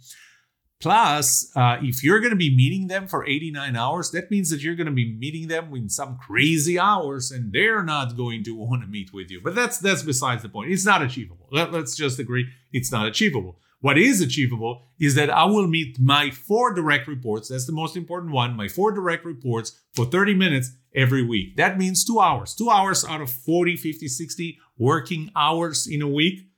Plus, 0.80 1.50
uh, 1.56 1.78
if 1.82 2.04
you're 2.04 2.20
going 2.20 2.30
to 2.30 2.36
be 2.36 2.54
meeting 2.54 2.86
them 2.86 3.08
for 3.08 3.26
89 3.26 3.74
hours, 3.74 4.12
that 4.12 4.30
means 4.30 4.50
that 4.50 4.62
you're 4.62 4.76
going 4.76 4.86
to 4.86 4.92
be 4.92 5.12
meeting 5.12 5.48
them 5.48 5.74
in 5.74 5.88
some 5.88 6.16
crazy 6.18 6.78
hours, 6.78 7.32
and 7.32 7.52
they're 7.52 7.82
not 7.82 8.16
going 8.16 8.44
to 8.44 8.54
want 8.54 8.82
to 8.82 8.86
meet 8.86 9.12
with 9.12 9.28
you. 9.28 9.40
But 9.42 9.56
that's 9.56 9.78
that's 9.78 10.04
besides 10.04 10.42
the 10.42 10.48
point. 10.48 10.70
It's 10.70 10.84
not 10.84 11.02
achievable. 11.02 11.48
Let, 11.50 11.72
let's 11.72 11.96
just 11.96 12.20
agree 12.20 12.46
it's 12.72 12.92
not 12.92 13.08
achievable. 13.08 13.58
What 13.80 13.98
is 13.98 14.20
achievable 14.20 14.82
is 15.00 15.16
that 15.16 15.30
I 15.30 15.44
will 15.44 15.66
meet 15.66 15.98
my 15.98 16.30
four 16.30 16.72
direct 16.72 17.08
reports. 17.08 17.48
That's 17.48 17.66
the 17.66 17.72
most 17.72 17.96
important 17.96 18.32
one. 18.32 18.54
My 18.54 18.68
four 18.68 18.92
direct 18.92 19.24
reports 19.24 19.80
for 19.94 20.04
30 20.04 20.34
minutes 20.34 20.72
every 20.98 21.24
week. 21.24 21.56
That 21.56 21.78
means 21.78 22.04
two 22.04 22.18
hours. 22.18 22.54
Two 22.54 22.68
hours 22.68 23.04
out 23.04 23.20
of 23.20 23.30
40, 23.30 23.76
50, 23.76 24.08
60 24.08 24.58
working 24.76 25.30
hours 25.36 25.86
in 25.86 26.02
a 26.02 26.08
week, 26.08 26.48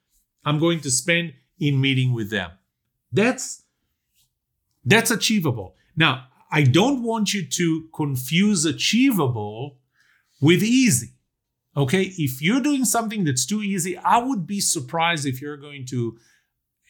I'm 0.45 0.59
going 0.59 0.81
to 0.81 0.91
spend 0.91 1.35
in 1.59 1.81
meeting 1.81 2.15
with 2.15 2.31
them. 2.31 2.51
That's 3.13 3.65
that's 4.85 5.11
achievable. 5.11 5.75
Now, 5.95 6.29
I 6.51 6.63
don't 6.63 7.03
want 7.03 7.35
you 7.35 7.45
to 7.45 7.89
confuse 7.95 8.65
achievable 8.65 9.79
with 10.41 10.63
easy. 10.63 11.11
Okay, 11.77 12.15
if 12.17 12.41
you're 12.41 12.63
doing 12.63 12.85
something 12.85 13.25
that's 13.25 13.45
too 13.45 13.63
easy, 13.63 13.97
I 13.99 14.19
would 14.19 14.47
be 14.47 14.61
surprised 14.61 15.27
if 15.27 15.41
you're 15.41 15.59
going 15.59 15.85
to 15.87 16.17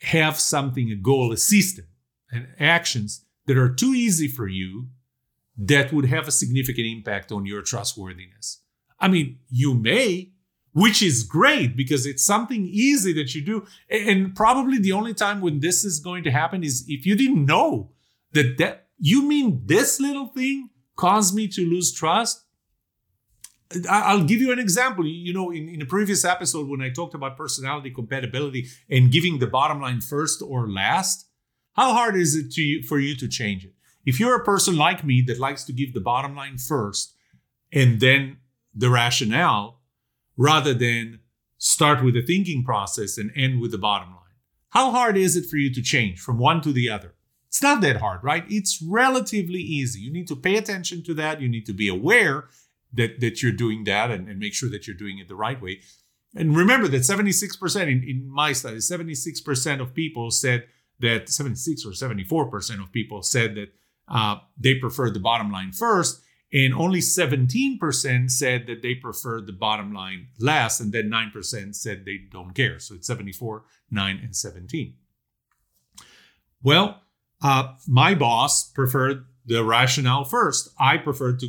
have 0.03 0.39
something, 0.39 0.91
a 0.91 0.95
goal, 0.95 1.33
a 1.33 1.37
system, 1.37 1.87
and 2.31 2.47
actions 2.59 3.25
that 3.47 3.59
are 3.59 3.75
too 3.75 3.93
easy 3.93 4.29
for 4.29 4.47
you 4.47 4.87
that 5.61 5.93
would 5.93 6.07
have 6.07 6.27
a 6.27 6.33
significant 6.33 6.87
impact 6.87 7.31
on 7.31 7.45
your 7.45 7.61
trustworthiness. 7.61 8.63
I 8.99 9.09
mean, 9.09 9.39
you 9.51 9.75
may, 9.75 10.33
which 10.73 11.03
is 11.03 11.23
great 11.23 11.77
because 11.77 12.07
it's 12.07 12.25
something 12.25 12.67
easy 12.67 13.13
that 13.13 13.35
you 13.35 13.43
do. 13.43 13.67
And 13.91 14.35
probably 14.35 14.79
the 14.79 14.93
only 14.93 15.13
time 15.13 15.43
when 15.43 15.61
this 15.61 15.85
is 15.85 16.01
going 16.01 16.25
to 16.25 16.31
happen 16.31 16.65
is 16.65 16.85
if 16.89 17.05
you 17.05 17.15
didn't 17.15 17.45
know 17.45 17.91
that 18.33 18.57
that 18.59 18.89
you 18.99 19.23
mean 19.23 19.63
this 19.67 20.01
little 20.01 20.29
thing 20.29 20.71
caused 20.97 21.35
me 21.35 21.47
to 21.49 21.65
lose 21.67 21.93
trust. 21.93 22.45
I'll 23.89 24.25
give 24.25 24.41
you 24.41 24.53
an 24.53 24.59
example. 24.59 25.07
You 25.07 25.33
know, 25.33 25.51
in, 25.51 25.69
in 25.69 25.83
a 25.83 25.87
previous 25.87 26.25
episode, 26.25 26.69
when 26.69 26.83
I 26.83 26.91
talked 26.91 27.15
about 27.15 27.37
personality 27.37 27.91
compatibility 27.91 28.67
and 28.89 29.13
giving 29.13 29.39
the 29.39 29.47
bottom 29.47 29.81
line 29.81 30.01
first 30.01 30.43
or 30.43 30.69
last, 30.69 31.29
how 31.75 31.93
hard 31.93 32.17
is 32.17 32.35
it 32.35 32.51
to 32.53 32.63
you, 32.63 32.83
for 32.83 32.99
you 32.99 33.15
to 33.17 33.29
change 33.29 33.65
it? 33.65 33.75
If 34.07 34.19
you're 34.19 34.37
a 34.37 34.45
person 34.45 34.77
like 34.77 35.05
me 35.05 35.23
that 35.27 35.39
likes 35.39 35.65
to 35.65 35.73
give 35.73 35.93
the 35.93 36.01
bottom 36.01 36.35
line 36.35 36.59
first 36.59 37.15
and 37.73 38.01
then 38.01 38.39
the 38.75 38.91
rationale, 38.91 39.81
rather 40.37 40.73
than 40.73 41.21
start 41.59 42.03
with 42.03 42.15
the 42.15 42.23
thinking 42.23 42.65
process 42.65 43.19
and 43.19 43.31
end 43.37 43.61
with 43.61 43.71
the 43.71 43.79
bottom 43.79 44.09
line. 44.09 44.17
How 44.71 44.91
hard 44.91 45.17
is 45.19 45.37
it 45.37 45.45
for 45.45 45.59
you 45.59 45.73
to 45.75 45.83
change 45.83 46.19
from 46.19 46.39
one 46.39 46.63
to 46.63 46.73
the 46.73 46.89
other? 46.89 47.15
It's 47.49 47.63
not 47.63 47.83
that 47.83 47.97
hard, 47.97 48.25
right? 48.25 48.45
It's 48.49 48.83
relatively 48.83 49.59
easy. 49.59 50.01
You 50.01 50.13
need 50.13 50.29
to 50.29 50.37
pay 50.37 50.57
attention 50.57 51.03
to 51.05 51.15
that. 51.15 51.41
You 51.41 51.49
need 51.49 51.67
to 51.67 51.75
be 51.75 51.89
aware 51.89 52.45
that, 52.95 53.21
that 53.21 53.43
you're 53.43 53.53
doing 53.53 53.85
that 53.85 54.11
and, 54.11 54.29
and 54.29 54.39
make 54.39 54.55
sure 54.55 54.71
that 54.71 54.87
you're 54.87 54.97
doing 54.97 55.19
it 55.19 55.29
the 55.29 55.35
right 55.35 55.61
way. 55.61 55.81
And 56.35 56.57
remember 56.57 56.89
that 56.89 57.03
76% 57.03 57.83
in, 57.83 58.05
in 58.09 58.31
my 58.31 58.53
study, 58.53 58.77
76% 58.77 59.81
of 59.81 59.93
people 59.93 60.31
said 60.31 60.65
that 61.01 61.29
76 61.29 61.85
or 61.85 61.91
74% 61.91 62.83
of 62.83 62.93
people 62.93 63.23
said 63.23 63.57
that 63.57 63.75
uh, 64.11 64.37
they 64.59 64.75
preferred 64.75 65.15
the 65.15 65.21
bottom 65.21 65.51
line 65.51 65.73
first. 65.73 66.21
And 66.53 66.75
only 66.75 66.99
17% 66.99 68.31
said 68.31 68.67
that 68.67 68.83
they 68.83 68.97
preferred 68.97 69.47
the 69.47 69.53
bottom 69.53 69.93
line 69.95 70.29
last. 70.41 70.81
And 70.81 70.93
then 70.93 71.09
9% 71.09 71.75
said 71.77 72.05
they 72.05 72.19
don't 72.31 72.55
care. 72.55 72.81
So 72.81 72.97
it's 72.97 73.07
74, 73.07 73.65
9, 73.91 74.21
and 74.21 74.35
17. 74.35 74.95
Well, 76.63 77.03
uh, 77.43 77.75
my 77.87 78.15
boss 78.15 78.69
preferred 78.71 79.27
the 79.47 79.65
rationale 79.65 80.25
first. 80.25 80.71
I 80.79 80.97
preferred 80.97 81.41
to 81.41 81.49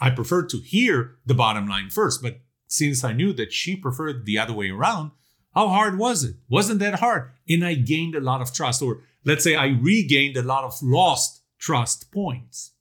I 0.00 0.10
preferred 0.10 0.48
to 0.50 0.58
hear 0.58 1.16
the 1.24 1.34
bottom 1.34 1.66
line 1.66 1.88
first. 1.88 2.20
But 2.20 2.40
since 2.66 3.04
I 3.04 3.12
knew 3.12 3.32
that 3.34 3.52
she 3.52 3.76
preferred 3.76 4.26
the 4.26 4.38
other 4.38 4.52
way 4.52 4.70
around, 4.70 5.12
how 5.54 5.68
hard 5.68 5.98
was 5.98 6.24
it? 6.24 6.36
Wasn't 6.48 6.80
that 6.80 6.98
hard? 6.98 7.30
And 7.48 7.64
I 7.64 7.74
gained 7.74 8.16
a 8.16 8.20
lot 8.20 8.40
of 8.40 8.52
trust, 8.52 8.82
or 8.82 9.02
let's 9.24 9.44
say 9.44 9.54
I 9.54 9.68
regained 9.68 10.36
a 10.36 10.42
lot 10.42 10.64
of 10.64 10.76
lost 10.82 11.43
trust 11.58 12.10
points. 12.12 12.72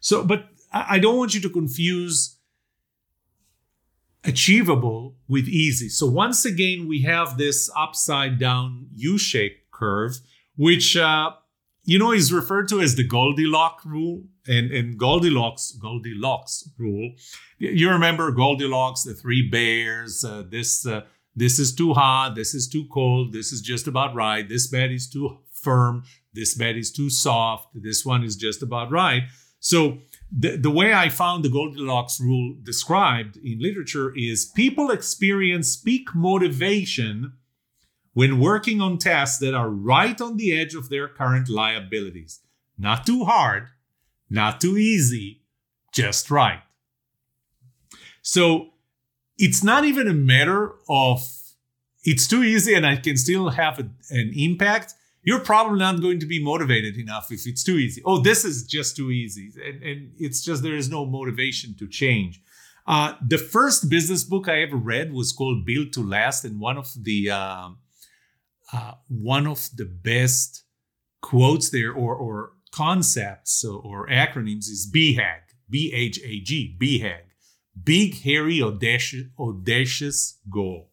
So, 0.00 0.24
but 0.24 0.48
I 0.72 0.98
don't 0.98 1.16
want 1.16 1.34
you 1.34 1.40
to 1.40 1.50
confuse 1.50 2.36
achievable 4.24 5.16
with 5.28 5.48
easy. 5.48 5.88
So 5.88 6.06
once 6.06 6.44
again, 6.44 6.86
we 6.88 7.02
have 7.02 7.38
this 7.38 7.70
upside 7.76 8.38
down 8.38 8.88
U-shaped 8.94 9.70
curve, 9.70 10.18
which 10.56 10.96
uh, 10.96 11.30
you 11.84 11.98
know 11.98 12.12
is 12.12 12.32
referred 12.32 12.68
to 12.68 12.80
as 12.80 12.96
the 12.96 13.04
Goldilocks 13.04 13.84
rule. 13.84 14.22
And, 14.48 14.72
and 14.72 14.98
Goldilocks, 14.98 15.72
Goldilocks 15.72 16.68
rule. 16.78 17.12
You 17.58 17.90
remember 17.90 18.32
Goldilocks, 18.32 19.04
the 19.04 19.14
three 19.14 19.48
bears. 19.48 20.24
Uh, 20.24 20.44
this 20.48 20.86
uh, 20.86 21.02
this 21.36 21.58
is 21.58 21.74
too 21.74 21.92
hot. 21.94 22.34
This 22.34 22.54
is 22.54 22.68
too 22.68 22.86
cold. 22.90 23.32
This 23.32 23.52
is 23.52 23.60
just 23.60 23.86
about 23.86 24.14
right. 24.14 24.48
This 24.48 24.66
bed 24.66 24.90
is 24.92 25.08
too 25.08 25.38
firm. 25.52 26.04
This 26.32 26.54
bed 26.54 26.76
is 26.76 26.92
too 26.92 27.10
soft. 27.10 27.68
This 27.74 28.04
one 28.04 28.22
is 28.22 28.36
just 28.36 28.62
about 28.62 28.90
right. 28.90 29.24
So 29.58 29.98
the, 30.30 30.56
the 30.56 30.70
way 30.70 30.94
I 30.94 31.08
found 31.08 31.44
the 31.44 31.50
Goldilocks 31.50 32.20
rule 32.20 32.56
described 32.62 33.36
in 33.36 33.58
literature 33.60 34.12
is 34.16 34.46
people 34.46 34.90
experience 34.90 35.76
peak 35.76 36.14
motivation 36.14 37.34
when 38.12 38.40
working 38.40 38.80
on 38.80 38.98
tasks 38.98 39.38
that 39.38 39.54
are 39.54 39.68
right 39.68 40.20
on 40.20 40.36
the 40.36 40.58
edge 40.58 40.74
of 40.74 40.88
their 40.88 41.08
current 41.08 41.48
liabilities. 41.48 42.40
Not 42.78 43.06
too 43.06 43.24
hard, 43.24 43.68
not 44.28 44.60
too 44.60 44.76
easy, 44.76 45.42
just 45.92 46.30
right. 46.30 46.62
So 48.22 48.70
it's 49.36 49.64
not 49.64 49.84
even 49.84 50.08
a 50.08 50.14
matter 50.14 50.72
of 50.88 51.26
it's 52.04 52.26
too 52.26 52.42
easy 52.42 52.74
and 52.74 52.86
I 52.86 52.96
can 52.96 53.16
still 53.16 53.50
have 53.50 53.78
a, 53.78 53.88
an 54.10 54.32
impact 54.34 54.94
you're 55.22 55.40
probably 55.40 55.78
not 55.78 56.00
going 56.00 56.20
to 56.20 56.26
be 56.26 56.42
motivated 56.42 56.96
enough 56.96 57.30
if 57.30 57.46
it's 57.46 57.62
too 57.62 57.76
easy. 57.76 58.02
Oh, 58.04 58.20
this 58.20 58.44
is 58.44 58.64
just 58.64 58.96
too 58.96 59.10
easy. 59.10 59.52
And, 59.64 59.82
and 59.82 60.12
it's 60.18 60.42
just 60.42 60.62
there 60.62 60.76
is 60.76 60.88
no 60.88 61.04
motivation 61.04 61.74
to 61.78 61.86
change. 61.86 62.42
Uh, 62.86 63.14
the 63.26 63.38
first 63.38 63.88
business 63.90 64.24
book 64.24 64.48
I 64.48 64.62
ever 64.62 64.76
read 64.76 65.12
was 65.12 65.32
called 65.32 65.66
Built 65.66 65.92
to 65.92 66.00
Last, 66.00 66.44
and 66.44 66.58
one 66.58 66.78
of 66.78 66.88
the 67.00 67.30
uh, 67.30 67.68
uh, 68.72 68.92
one 69.08 69.46
of 69.46 69.68
the 69.76 69.84
best 69.84 70.64
quotes 71.20 71.70
there 71.70 71.92
or, 71.92 72.14
or 72.14 72.52
concepts 72.72 73.64
or 73.64 74.08
acronyms 74.08 74.68
is 74.68 74.90
BHAG, 74.92 75.42
B 75.68 75.92
H 75.94 76.18
A 76.24 76.40
G, 76.40 76.76
BHAG, 76.80 77.24
big, 77.84 78.22
hairy, 78.22 78.62
audacious, 78.62 79.24
audacious 79.38 80.38
goal. 80.50 80.89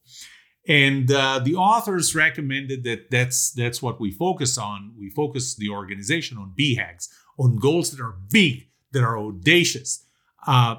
And 0.68 1.10
uh, 1.12 1.40
the 1.40 1.56
authors 1.56 2.14
recommended 2.14 2.84
that 2.84 3.10
that's 3.10 3.52
that's 3.52 3.82
what 3.82 4.02
we 4.02 4.12
focus 4.12 4.58
on. 4.58 4.94
We 5.00 5.10
focus 5.10 5.56
the 5.56 5.70
organization 5.70 6.38
on 6.38 6.54
BHAGs, 6.60 7.08
on 7.40 7.56
goals 7.56 7.92
that 7.92 8.04
are 8.04 8.16
big, 8.32 8.68
that 8.92 9.04
are 9.04 9.18
audacious, 9.18 10.06
uh, 10.46 10.78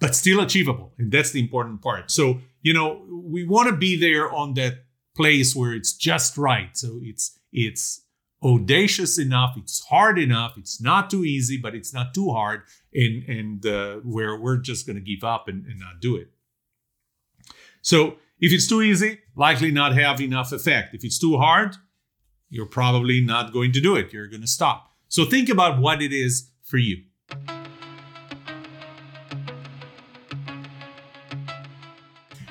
but 0.00 0.16
still 0.16 0.40
achievable. 0.40 0.92
And 0.98 1.12
that's 1.12 1.30
the 1.30 1.40
important 1.40 1.82
part. 1.82 2.10
So 2.10 2.40
you 2.62 2.72
know 2.72 3.06
we 3.10 3.46
want 3.46 3.68
to 3.68 3.76
be 3.76 3.98
there 3.98 4.32
on 4.32 4.54
that 4.54 4.84
place 5.16 5.54
where 5.54 5.72
it's 5.72 5.92
just 5.92 6.36
right. 6.36 6.76
So 6.76 6.98
it's 7.02 7.38
it's 7.52 8.02
audacious 8.42 9.18
enough, 9.18 9.56
it's 9.56 9.84
hard 9.86 10.18
enough, 10.18 10.56
it's 10.56 10.80
not 10.80 11.10
too 11.10 11.24
easy, 11.24 11.56
but 11.56 11.74
it's 11.74 11.92
not 11.92 12.14
too 12.14 12.30
hard, 12.30 12.62
and 12.92 13.22
and 13.28 13.66
uh, 13.66 13.96
where 13.96 14.36
we're 14.36 14.56
just 14.56 14.86
going 14.86 14.96
to 14.96 15.02
give 15.02 15.24
up 15.24 15.48
and, 15.48 15.64
and 15.66 15.78
not 15.78 16.00
do 16.00 16.16
it. 16.16 16.28
So 17.82 18.16
if 18.40 18.52
it's 18.52 18.68
too 18.68 18.82
easy, 18.82 19.18
likely 19.34 19.70
not 19.70 19.94
have 19.94 20.20
enough 20.20 20.52
effect. 20.52 20.94
If 20.94 21.04
it's 21.04 21.18
too 21.18 21.38
hard, 21.38 21.76
you're 22.50 22.66
probably 22.66 23.20
not 23.20 23.52
going 23.52 23.72
to 23.72 23.80
do 23.80 23.96
it. 23.96 24.12
You're 24.12 24.28
going 24.28 24.42
to 24.42 24.46
stop. 24.46 24.92
So 25.08 25.24
think 25.24 25.48
about 25.48 25.80
what 25.80 26.02
it 26.02 26.12
is 26.12 26.50
for 26.62 26.78
you. 26.78 27.02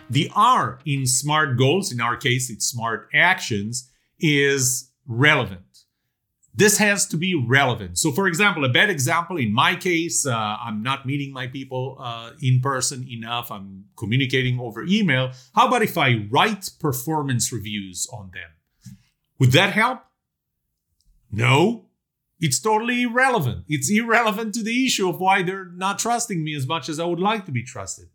The 0.09 0.31
R 0.35 0.79
in 0.85 1.05
SMART 1.05 1.57
goals, 1.57 1.91
in 1.91 2.01
our 2.01 2.15
case, 2.15 2.49
it's 2.49 2.65
SMART 2.65 3.09
actions, 3.13 3.89
is 4.19 4.91
relevant 5.05 5.61
this 6.57 6.79
has 6.79 7.05
to 7.05 7.17
be 7.17 7.35
relevant. 7.35 7.99
So, 7.99 8.11
for 8.11 8.27
example, 8.27 8.65
a 8.65 8.69
bad 8.69 8.89
example 8.89 9.37
in 9.37 9.53
my 9.53 9.75
case, 9.75 10.25
uh, 10.25 10.33
I'm 10.35 10.81
not 10.81 11.05
meeting 11.05 11.31
my 11.31 11.45
people 11.45 11.97
uh, 11.99 12.31
in 12.41 12.61
person 12.61 13.07
enough. 13.07 13.51
I'm 13.51 13.85
communicating 13.95 14.59
over 14.59 14.83
email. 14.83 15.31
How 15.55 15.67
about 15.67 15.83
if 15.83 15.99
I 15.99 16.27
write 16.31 16.71
performance 16.79 17.53
reviews 17.53 18.07
on 18.11 18.31
them? 18.33 18.95
Would 19.39 19.51
that 19.51 19.73
help? 19.73 20.01
No, 21.31 21.89
it's 22.39 22.59
totally 22.59 23.03
irrelevant. 23.03 23.65
It's 23.67 23.91
irrelevant 23.91 24.55
to 24.55 24.63
the 24.63 24.83
issue 24.85 25.07
of 25.07 25.19
why 25.19 25.43
they're 25.43 25.65
not 25.65 25.99
trusting 25.99 26.43
me 26.43 26.55
as 26.55 26.65
much 26.65 26.89
as 26.89 26.99
I 26.99 27.05
would 27.05 27.19
like 27.19 27.45
to 27.45 27.51
be 27.51 27.63
trusted. 27.63 28.07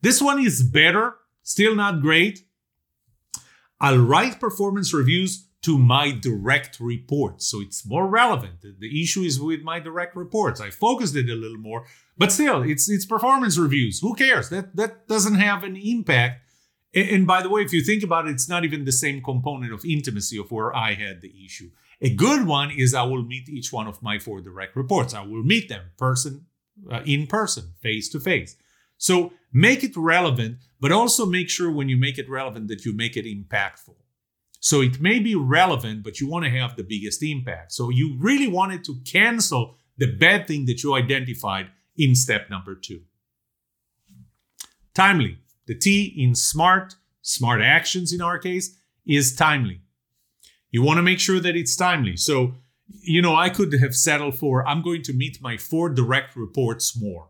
This 0.00 0.22
one 0.22 0.42
is 0.42 0.62
better, 0.62 1.16
still 1.42 1.74
not 1.74 2.00
great. 2.00 2.40
I'll 3.78 3.98
write 3.98 4.40
performance 4.40 4.94
reviews 4.94 5.45
to 5.66 5.76
my 5.76 6.12
direct 6.12 6.78
reports. 6.78 7.48
So 7.48 7.60
it's 7.60 7.84
more 7.84 8.06
relevant. 8.06 8.62
The, 8.62 9.02
issue 9.02 9.22
is 9.22 9.40
with 9.40 9.62
my 9.62 9.80
direct 9.80 10.14
reports. 10.14 10.60
I 10.60 10.70
focused 10.70 11.16
it 11.16 11.28
a 11.28 11.34
little 11.34 11.58
more, 11.58 11.84
but 12.16 12.30
still, 12.30 12.62
it's 12.62 12.88
it's 12.88 13.04
performance 13.04 13.58
reviews. 13.58 13.98
Who 13.98 14.14
cares? 14.14 14.48
That 14.48 14.76
that 14.76 15.08
doesn't 15.08 15.34
have 15.34 15.64
an 15.64 15.76
impact. 15.76 16.42
And, 16.94 17.08
and 17.10 17.26
by 17.26 17.42
the 17.42 17.48
way, 17.48 17.62
if 17.62 17.72
you 17.72 17.82
think 17.82 18.04
about 18.04 18.28
it, 18.28 18.30
it's 18.30 18.48
not 18.48 18.64
even 18.64 18.84
the 18.84 18.92
same 18.92 19.20
component 19.20 19.72
of 19.72 19.84
intimacy 19.84 20.38
of 20.38 20.52
where 20.52 20.74
I 20.74 20.94
had 20.94 21.20
the 21.20 21.32
issue. 21.44 21.70
A 22.00 22.14
good 22.14 22.46
one 22.46 22.70
is 22.70 22.94
I 22.94 23.02
will 23.02 23.24
meet 23.24 23.48
each 23.48 23.72
one 23.72 23.88
of 23.88 24.00
my 24.00 24.20
four 24.20 24.40
direct 24.40 24.76
reports. 24.76 25.14
I 25.14 25.22
will 25.22 25.42
meet 25.42 25.68
them 25.68 25.86
person 25.98 26.46
uh, 26.88 27.02
in 27.04 27.26
person, 27.26 27.72
face 27.82 28.08
to 28.10 28.20
face. 28.20 28.54
So 28.98 29.32
make 29.52 29.82
it 29.82 29.96
relevant, 29.96 30.58
but 30.80 30.92
also 30.92 31.26
make 31.26 31.50
sure 31.50 31.72
when 31.72 31.88
you 31.88 31.96
make 31.96 32.18
it 32.18 32.30
relevant 32.30 32.68
that 32.68 32.84
you 32.84 32.94
make 32.94 33.16
it 33.16 33.24
impactful. 33.24 33.96
So 34.66 34.80
it 34.80 35.00
may 35.00 35.20
be 35.20 35.36
relevant, 35.36 36.02
but 36.02 36.18
you 36.20 36.28
want 36.28 36.44
to 36.44 36.50
have 36.50 36.74
the 36.74 36.82
biggest 36.82 37.22
impact. 37.22 37.70
So 37.70 37.88
you 37.88 38.16
really 38.18 38.48
wanted 38.48 38.82
to 38.86 38.96
cancel 39.04 39.76
the 39.96 40.08
bad 40.12 40.48
thing 40.48 40.66
that 40.66 40.82
you 40.82 40.92
identified 40.92 41.68
in 41.96 42.16
step 42.16 42.50
number 42.50 42.74
two. 42.74 43.02
Timely. 44.92 45.38
The 45.68 45.76
T 45.76 46.12
in 46.18 46.34
smart, 46.34 46.96
smart 47.22 47.60
actions 47.62 48.12
in 48.12 48.20
our 48.20 48.40
case, 48.40 48.76
is 49.06 49.36
timely. 49.36 49.82
You 50.72 50.82
want 50.82 50.98
to 50.98 51.02
make 51.02 51.20
sure 51.20 51.38
that 51.38 51.54
it's 51.54 51.76
timely. 51.76 52.16
So, 52.16 52.54
you 52.88 53.22
know, 53.22 53.36
I 53.36 53.50
could 53.50 53.72
have 53.74 53.94
settled 53.94 54.36
for 54.36 54.66
I'm 54.66 54.82
going 54.82 55.02
to 55.02 55.12
meet 55.12 55.40
my 55.40 55.56
four 55.56 55.90
direct 55.90 56.34
reports 56.34 57.00
more. 57.00 57.28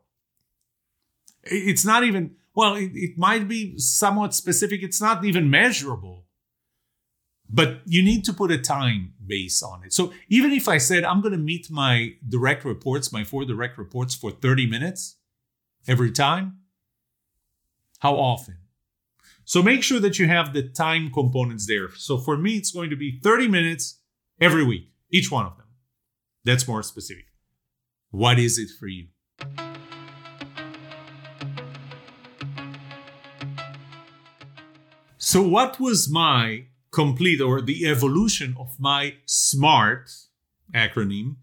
It's 1.42 1.84
not 1.84 2.02
even, 2.02 2.36
well, 2.54 2.76
it, 2.76 2.92
it 2.94 3.18
might 3.18 3.46
be 3.46 3.78
somewhat 3.78 4.34
specific. 4.34 4.82
It's 4.82 5.02
not 5.02 5.22
even 5.22 5.50
measurable 5.50 6.25
but 7.48 7.80
you 7.86 8.02
need 8.02 8.24
to 8.24 8.32
put 8.32 8.50
a 8.50 8.58
time 8.58 9.14
base 9.24 9.62
on 9.62 9.84
it. 9.84 9.92
So 9.92 10.12
even 10.28 10.52
if 10.52 10.68
I 10.68 10.78
said 10.78 11.04
I'm 11.04 11.20
going 11.20 11.32
to 11.32 11.38
meet 11.38 11.70
my 11.70 12.14
direct 12.28 12.64
reports, 12.64 13.12
my 13.12 13.24
four 13.24 13.44
direct 13.44 13.78
reports 13.78 14.14
for 14.14 14.30
30 14.30 14.66
minutes 14.66 15.16
every 15.86 16.10
time, 16.10 16.58
how 18.00 18.14
often? 18.14 18.58
So 19.44 19.62
make 19.62 19.82
sure 19.82 20.00
that 20.00 20.18
you 20.18 20.26
have 20.26 20.52
the 20.52 20.62
time 20.62 21.10
components 21.12 21.66
there. 21.66 21.90
So 21.94 22.18
for 22.18 22.36
me, 22.36 22.56
it's 22.56 22.72
going 22.72 22.90
to 22.90 22.96
be 22.96 23.20
30 23.22 23.48
minutes 23.48 24.00
every 24.40 24.64
week, 24.64 24.90
each 25.10 25.30
one 25.30 25.46
of 25.46 25.56
them. 25.56 25.66
That's 26.44 26.66
more 26.66 26.82
specific. 26.82 27.26
What 28.10 28.38
is 28.38 28.58
it 28.58 28.70
for 28.78 28.86
you? 28.86 29.08
So, 35.18 35.42
what 35.42 35.80
was 35.80 36.08
my 36.08 36.66
complete 36.96 37.40
or 37.42 37.60
the 37.60 37.86
evolution 37.86 38.56
of 38.58 38.68
my 38.80 39.02
SMART 39.26 40.10
acronym 40.74 41.36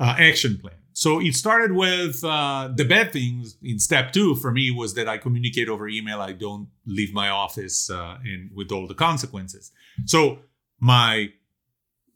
uh, 0.00 0.16
action 0.18 0.58
plan. 0.58 0.80
So 0.92 1.20
it 1.20 1.34
started 1.34 1.72
with 1.72 2.24
uh, 2.24 2.70
the 2.74 2.84
bad 2.84 3.12
things 3.12 3.56
in 3.62 3.78
step 3.78 4.12
two 4.12 4.34
for 4.34 4.50
me 4.50 4.72
was 4.72 4.94
that 4.94 5.08
I 5.08 5.16
communicate 5.16 5.68
over 5.68 5.86
email. 5.88 6.20
I 6.20 6.32
don't 6.32 6.66
leave 6.84 7.12
my 7.14 7.28
office 7.28 7.88
uh, 7.88 8.18
and 8.24 8.50
with 8.52 8.72
all 8.72 8.88
the 8.88 8.96
consequences. 9.08 9.70
So 10.06 10.40
my 10.80 11.28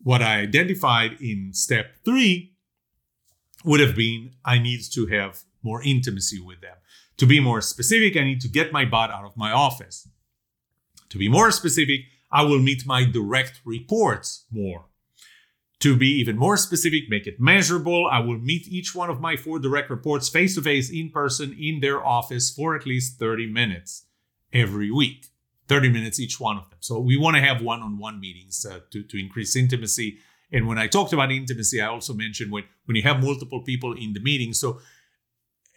what 0.03 0.21
I 0.21 0.41
identified 0.41 1.13
in 1.21 1.53
step 1.53 1.87
three 2.05 2.35
would 3.65 3.79
have 3.79 3.95
been 3.95 4.23
I 4.45 4.59
need 4.59 4.81
to 4.97 5.07
have 5.07 5.45
more 5.63 5.81
intimacy 5.95 6.41
with 6.41 6.61
them. 6.61 6.79
To 7.19 7.27
be 7.27 7.39
more 7.39 7.61
specific, 7.61 8.17
I 8.17 8.25
need 8.25 8.41
to 8.41 8.49
get 8.49 8.73
my 8.73 8.85
butt 8.85 9.11
out 9.17 9.25
of 9.25 9.37
my 9.37 9.53
office. 9.53 10.09
To 11.11 11.19
be 11.19 11.29
more 11.29 11.53
specific, 11.53 12.01
I 12.33 12.43
will 12.43 12.59
meet 12.59 12.87
my 12.87 13.05
direct 13.05 13.61
reports 13.65 14.47
more. 14.51 14.87
To 15.81 15.97
be 15.97 16.09
even 16.21 16.37
more 16.37 16.57
specific, 16.57 17.09
make 17.09 17.27
it 17.27 17.41
measurable. 17.41 18.07
I 18.07 18.21
will 18.21 18.39
meet 18.39 18.69
each 18.69 18.95
one 18.95 19.11
of 19.11 19.21
my 19.21 19.37
four 19.37 19.59
direct 19.59 19.91
reports 19.91 20.29
face 20.29 20.55
to 20.55 20.63
face 20.63 20.91
in 20.91 21.11
person 21.11 21.57
in 21.59 21.81
their 21.81 22.05
office 22.05 22.51
for 22.51 22.77
at 22.77 22.87
least 22.87 23.19
30 23.19 23.49
minutes 23.49 24.07
every 24.53 24.91
week. 24.91 25.27
30 25.69 25.89
minutes 25.89 26.21
each 26.21 26.39
one 26.39 26.57
of 26.57 26.71
them. 26.71 26.79
So 26.81 27.01
we 27.01 27.17
want 27.17 27.37
to 27.37 27.43
have 27.43 27.63
one 27.63 27.81
on 27.81 27.99
one 27.99 28.21
meetings 28.21 28.65
uh, 28.65 28.81
to, 28.91 29.03
to 29.03 29.19
increase 29.19 29.57
intimacy. 29.57 30.19
And 30.53 30.69
when 30.69 30.79
I 30.79 30.87
talked 30.87 31.13
about 31.13 31.33
intimacy, 31.33 31.81
I 31.81 31.87
also 31.87 32.15
mentioned 32.15 32.53
when, 32.53 32.65
when 32.85 32.97
you 32.97 33.03
have 33.03 33.23
multiple 33.23 33.63
people 33.63 33.93
in 33.95 34.13
the 34.13 34.21
meeting. 34.21 34.53
So 34.53 34.81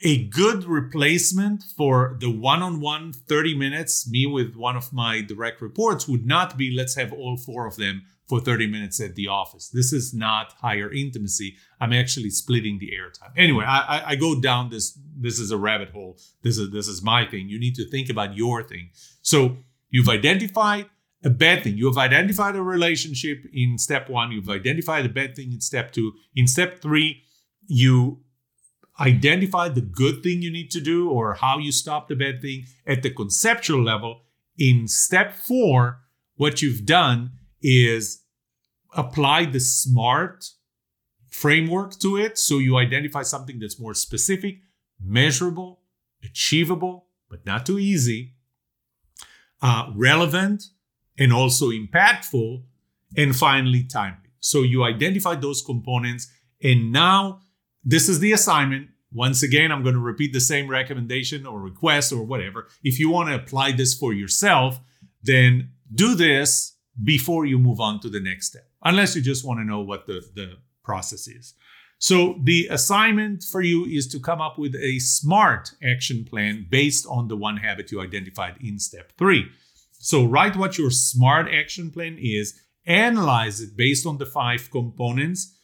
a 0.04 0.26
good 0.26 0.66
replacement 0.66 1.64
for 1.64 2.18
the 2.20 2.30
one-on-one 2.30 3.14
30 3.14 3.58
minutes 3.58 4.10
me 4.10 4.26
with 4.26 4.56
one 4.56 4.76
of 4.76 4.92
my 4.92 5.22
direct 5.22 5.62
reports 5.62 6.08
would 6.08 6.26
not 6.26 6.58
be 6.58 6.76
let's 6.76 6.96
have 6.96 7.14
all 7.14 7.38
four 7.38 7.66
of 7.66 7.78
them 7.78 8.04
for 8.28 8.40
30 8.40 8.68
minutes 8.68 9.00
at 9.00 9.16
the 9.16 9.28
office. 9.28 9.70
This 9.70 9.94
is 9.94 10.14
not 10.14 10.54
higher 10.54 10.92
intimacy. 10.92 11.56
I'm 11.80 11.94
actually 11.94 12.32
splitting 12.32 12.80
the 12.80 12.92
airtime. 12.92 13.32
Anyway 13.38 13.64
I, 13.66 13.80
I, 13.80 14.10
I 14.10 14.16
go 14.16 14.40
down 14.40 14.70
this 14.70 14.98
this 15.18 15.40
is 15.40 15.52
a 15.52 15.58
rabbit 15.58 15.92
hole. 15.92 16.18
This 16.42 16.58
is 16.58 16.72
this 16.72 16.88
is 16.88 17.02
my 17.02 17.26
thing. 17.26 17.48
You 17.48 17.60
need 17.60 17.76
to 17.76 17.90
think 17.90 18.10
about 18.10 18.36
your 18.36 18.64
thing. 18.64 18.90
So 19.22 19.58
you've 19.90 20.10
identified 20.10 20.88
a 21.24 21.30
bad 21.30 21.64
thing. 21.64 21.78
You 21.78 21.88
have 21.88 21.98
identified 21.98 22.56
a 22.56 22.62
relationship 22.62 23.46
in 23.54 23.78
step 23.78 24.10
one. 24.10 24.32
You've 24.32 24.50
identified 24.50 25.06
a 25.06 25.10
bad 25.10 25.36
thing 25.36 25.54
in 25.54 25.62
step 25.62 25.94
two. 25.94 26.14
In 26.36 26.48
step 26.48 26.82
three 26.82 27.22
you 27.68 28.20
identify 29.00 29.70
the 29.70 29.82
good 29.82 30.24
thing 30.24 30.42
you 30.42 30.52
need 30.52 30.72
to 30.72 30.82
do 30.82 31.10
or 31.10 31.34
how 31.34 31.58
you 31.58 31.72
stop 31.72 32.08
the 32.08 32.16
bad 32.16 32.42
thing 32.42 32.66
at 32.86 33.04
the 33.04 33.10
conceptual 33.10 33.84
level. 33.84 34.22
In 34.58 34.88
step 34.88 35.34
four, 35.34 36.00
what 36.36 36.62
you've 36.62 36.86
done 36.86 37.32
is 37.62 38.24
apply 38.96 39.46
the 39.46 39.60
SMART 39.60 40.46
framework 41.30 42.00
to 42.00 42.18
it. 42.18 42.38
So 42.38 42.60
you 42.60 42.78
identify 42.78 43.24
something 43.24 43.60
that's 43.60 43.80
more 43.80 43.94
specific, 43.94 44.60
measurable, 45.02 45.82
achievable, 46.24 47.08
but 47.30 47.46
not 47.46 47.66
too 47.66 47.80
easy, 47.80 48.36
uh, 49.62 49.92
relevant, 49.96 50.64
and 51.18 51.34
also 51.34 51.70
impactful, 51.70 52.64
and 53.18 53.36
finally 53.36 53.84
timely. 53.84 54.30
So 54.40 54.64
you 54.64 54.84
identify 54.84 55.36
those 55.36 55.62
components, 55.62 56.32
and 56.62 56.92
now 56.92 57.42
this 57.86 58.10
is 58.10 58.19
the 58.19 58.34
assignment. 58.34 58.89
Once 59.13 59.43
again, 59.43 59.71
I'm 59.71 59.84
going 59.84 59.95
to 59.95 60.02
repeat 60.02 60.34
the 60.34 60.41
same 60.41 60.67
recommendation 60.67 61.45
or 61.45 61.60
request 61.62 62.12
or 62.12 62.24
whatever. 62.24 62.67
If 62.84 63.00
you 63.00 63.10
want 63.10 63.30
to 63.30 63.36
apply 63.36 63.71
this 63.71 63.93
for 63.93 64.12
yourself, 64.12 64.80
then 65.24 65.69
do 65.93 66.15
this 66.15 66.76
before 67.04 67.45
you 67.45 67.60
move 67.60 67.80
on 67.80 68.00
to 68.02 68.10
the 68.10 68.19
next 68.19 68.48
step, 68.48 68.67
unless 68.84 69.15
you 69.15 69.21
just 69.21 69.45
want 69.45 69.60
to 69.60 69.65
know 69.65 69.82
what 69.82 70.08
the, 70.08 70.21
the 70.34 70.58
process 70.84 71.28
is. 71.28 71.54
So, 71.98 72.39
the 72.43 72.67
assignment 72.69 73.43
for 73.43 73.62
you 73.62 73.86
is 73.86 74.08
to 74.10 74.19
come 74.19 74.41
up 74.41 74.60
with 74.60 74.76
a 74.76 75.00
smart 75.00 75.71
action 75.82 76.26
plan 76.26 76.67
based 76.69 77.08
on 77.10 77.30
the 77.30 77.38
one 77.38 77.58
habit 77.58 77.91
you 77.91 78.02
identified 78.02 78.58
in 78.60 78.80
step 78.80 79.13
three. 79.17 79.45
So, 79.93 80.26
write 80.26 80.58
what 80.58 80.78
your 80.78 80.91
smart 80.91 81.48
action 81.52 81.89
plan 81.91 82.17
is, 82.19 82.60
analyze 82.86 83.62
it 83.62 83.78
based 83.78 84.06
on 84.06 84.17
the 84.17 84.26
five 84.26 84.69
components, 84.71 85.55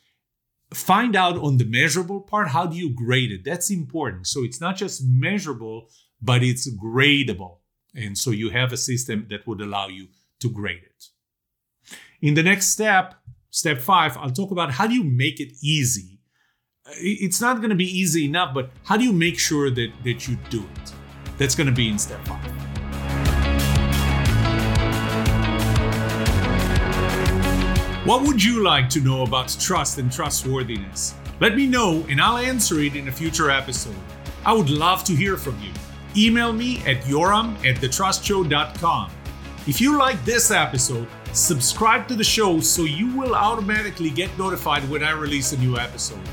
find 0.74 1.16
out 1.16 1.38
on 1.38 1.58
the 1.58 1.66
measurable 1.66 2.22
part 2.22 2.50
how 2.50 2.66
do 2.66 2.76
you 2.76 2.90
grade 2.94 3.32
it? 3.32 3.44
That's 3.44 3.70
important. 3.70 4.28
So 4.28 4.44
it's 4.44 4.62
not 4.62 4.76
just 4.78 5.04
measurable 5.06 5.90
but 6.22 6.44
it's 6.44 6.70
gradable. 6.76 7.58
And 7.96 8.18
so 8.18 8.32
you 8.32 8.52
have 8.52 8.72
a 8.72 8.78
system 8.78 9.26
that 9.30 9.48
would 9.48 9.60
allow 9.60 9.88
you 9.88 10.08
to 10.40 10.50
grade 10.50 10.84
it. 10.84 11.96
In 12.22 12.36
the 12.36 12.44
next 12.44 12.68
step 12.68 13.16
step 13.54 13.80
five 13.80 14.16
i'll 14.18 14.32
talk 14.32 14.52
about 14.52 14.72
how 14.72 14.88
do 14.88 14.94
you 14.94 15.04
make 15.04 15.40
it 15.40 15.52
easy. 15.62 16.20
It's 16.98 17.42
not 17.42 17.58
going 17.58 17.70
to 17.70 17.76
be 17.76 18.00
easy 18.00 18.26
enough 18.26 18.54
but 18.54 18.72
how 18.84 18.98
do 18.98 19.04
you 19.04 19.14
make 19.14 19.40
sure 19.40 19.70
that 19.70 19.92
that 20.04 20.28
you 20.28 20.38
do 20.50 20.62
it? 20.62 20.94
That's 21.38 21.56
going 21.56 21.68
to 21.68 21.74
be 21.74 21.90
in 21.90 22.00
step 22.00 22.26
five 22.26 22.71
What 28.04 28.24
would 28.24 28.44
you 28.44 28.64
like 28.64 28.90
to 28.90 29.00
know 29.00 29.22
about 29.22 29.56
trust 29.60 30.00
and 30.00 30.12
trustworthiness? 30.12 31.14
Let 31.40 31.56
me 31.56 31.68
know 31.68 32.04
and 32.10 32.20
I'll 32.20 32.38
answer 32.38 32.80
it 32.80 32.96
in 32.96 33.08
a 33.08 33.12
future 33.12 33.52
episode. 33.52 33.96
I 34.44 34.54
would 34.54 34.72
love 34.72 35.04
to 35.04 35.14
hear 35.14 35.38
from 35.38 35.56
you. 35.62 35.72
Email 36.18 36.52
me 36.52 36.80
at 36.88 37.04
yoram 37.04 37.54
at 37.64 37.76
thetrustshow.com. 37.76 39.12
If 39.68 39.80
you 39.80 40.00
like 40.00 40.26
this 40.26 40.50
episode, 40.50 41.08
subscribe 41.34 42.08
to 42.08 42.16
the 42.16 42.24
show 42.24 42.60
so 42.60 42.86
you 42.86 43.16
will 43.16 43.36
automatically 43.36 44.10
get 44.10 44.36
notified 44.36 44.82
when 44.90 45.04
I 45.04 45.12
release 45.12 45.54
a 45.54 45.58
new 45.60 45.78
episode. 45.78 46.28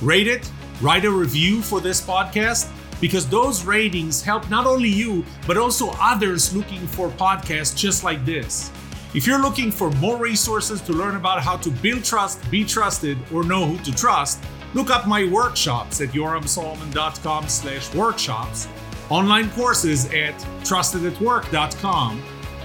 Rate 0.00 0.28
it, 0.28 0.48
write 0.80 1.04
a 1.04 1.10
review 1.10 1.62
for 1.62 1.80
this 1.80 2.00
podcast 2.00 2.70
because 3.00 3.28
those 3.28 3.64
ratings 3.64 4.22
help 4.22 4.48
not 4.50 4.68
only 4.68 4.88
you, 4.88 5.24
but 5.48 5.56
also 5.56 5.90
others 6.00 6.54
looking 6.54 6.86
for 6.86 7.08
podcasts 7.08 7.76
just 7.76 8.04
like 8.04 8.24
this. 8.24 8.70
If 9.14 9.26
you're 9.26 9.40
looking 9.40 9.72
for 9.72 9.90
more 9.92 10.18
resources 10.18 10.82
to 10.82 10.92
learn 10.92 11.16
about 11.16 11.42
how 11.42 11.56
to 11.58 11.70
build 11.70 12.04
trust, 12.04 12.38
be 12.50 12.62
trusted, 12.62 13.16
or 13.32 13.42
know 13.42 13.64
who 13.64 13.78
to 13.84 13.96
trust, 13.96 14.44
look 14.74 14.90
up 14.90 15.06
my 15.06 15.24
workshops 15.24 16.02
at 16.02 16.10
yoramsolomon.com 16.10 17.48
slash 17.48 17.94
workshops, 17.94 18.68
online 19.08 19.50
courses 19.52 20.04
at 20.12 20.34
trustedatwork.com, 20.60 22.22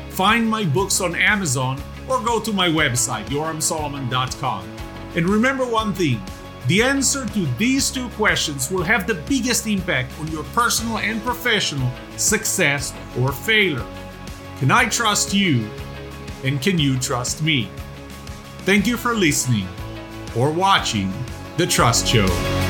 find 0.10 0.46
my 0.46 0.66
books 0.66 1.00
on 1.00 1.16
Amazon, 1.16 1.82
or 2.10 2.22
go 2.22 2.42
to 2.42 2.52
my 2.52 2.68
website, 2.68 3.26
yoramsolomon.com. 3.28 4.70
And 5.16 5.30
remember 5.30 5.66
one 5.66 5.94
thing, 5.94 6.22
the 6.68 6.84
answer 6.84 7.26
to 7.26 7.46
these 7.58 7.90
two 7.90 8.10
questions 8.10 8.70
will 8.70 8.84
have 8.84 9.08
the 9.08 9.16
biggest 9.16 9.66
impact 9.66 10.12
on 10.20 10.28
your 10.28 10.44
personal 10.56 10.98
and 10.98 11.24
professional 11.24 11.90
success 12.18 12.94
or 13.18 13.32
failure. 13.32 13.86
Can 14.60 14.72
I 14.72 14.90
trust 14.90 15.34
you 15.34 15.70
and 16.44 16.62
can 16.62 16.78
you 16.80 17.00
trust 17.00 17.42
me? 17.42 17.70
Thank 18.60 18.88
you 18.88 18.98
for 18.98 19.14
listening 19.14 19.68
or 20.36 20.52
watching 20.52 21.12
The 21.58 21.68
Trust 21.68 22.08
Show. 22.08 22.63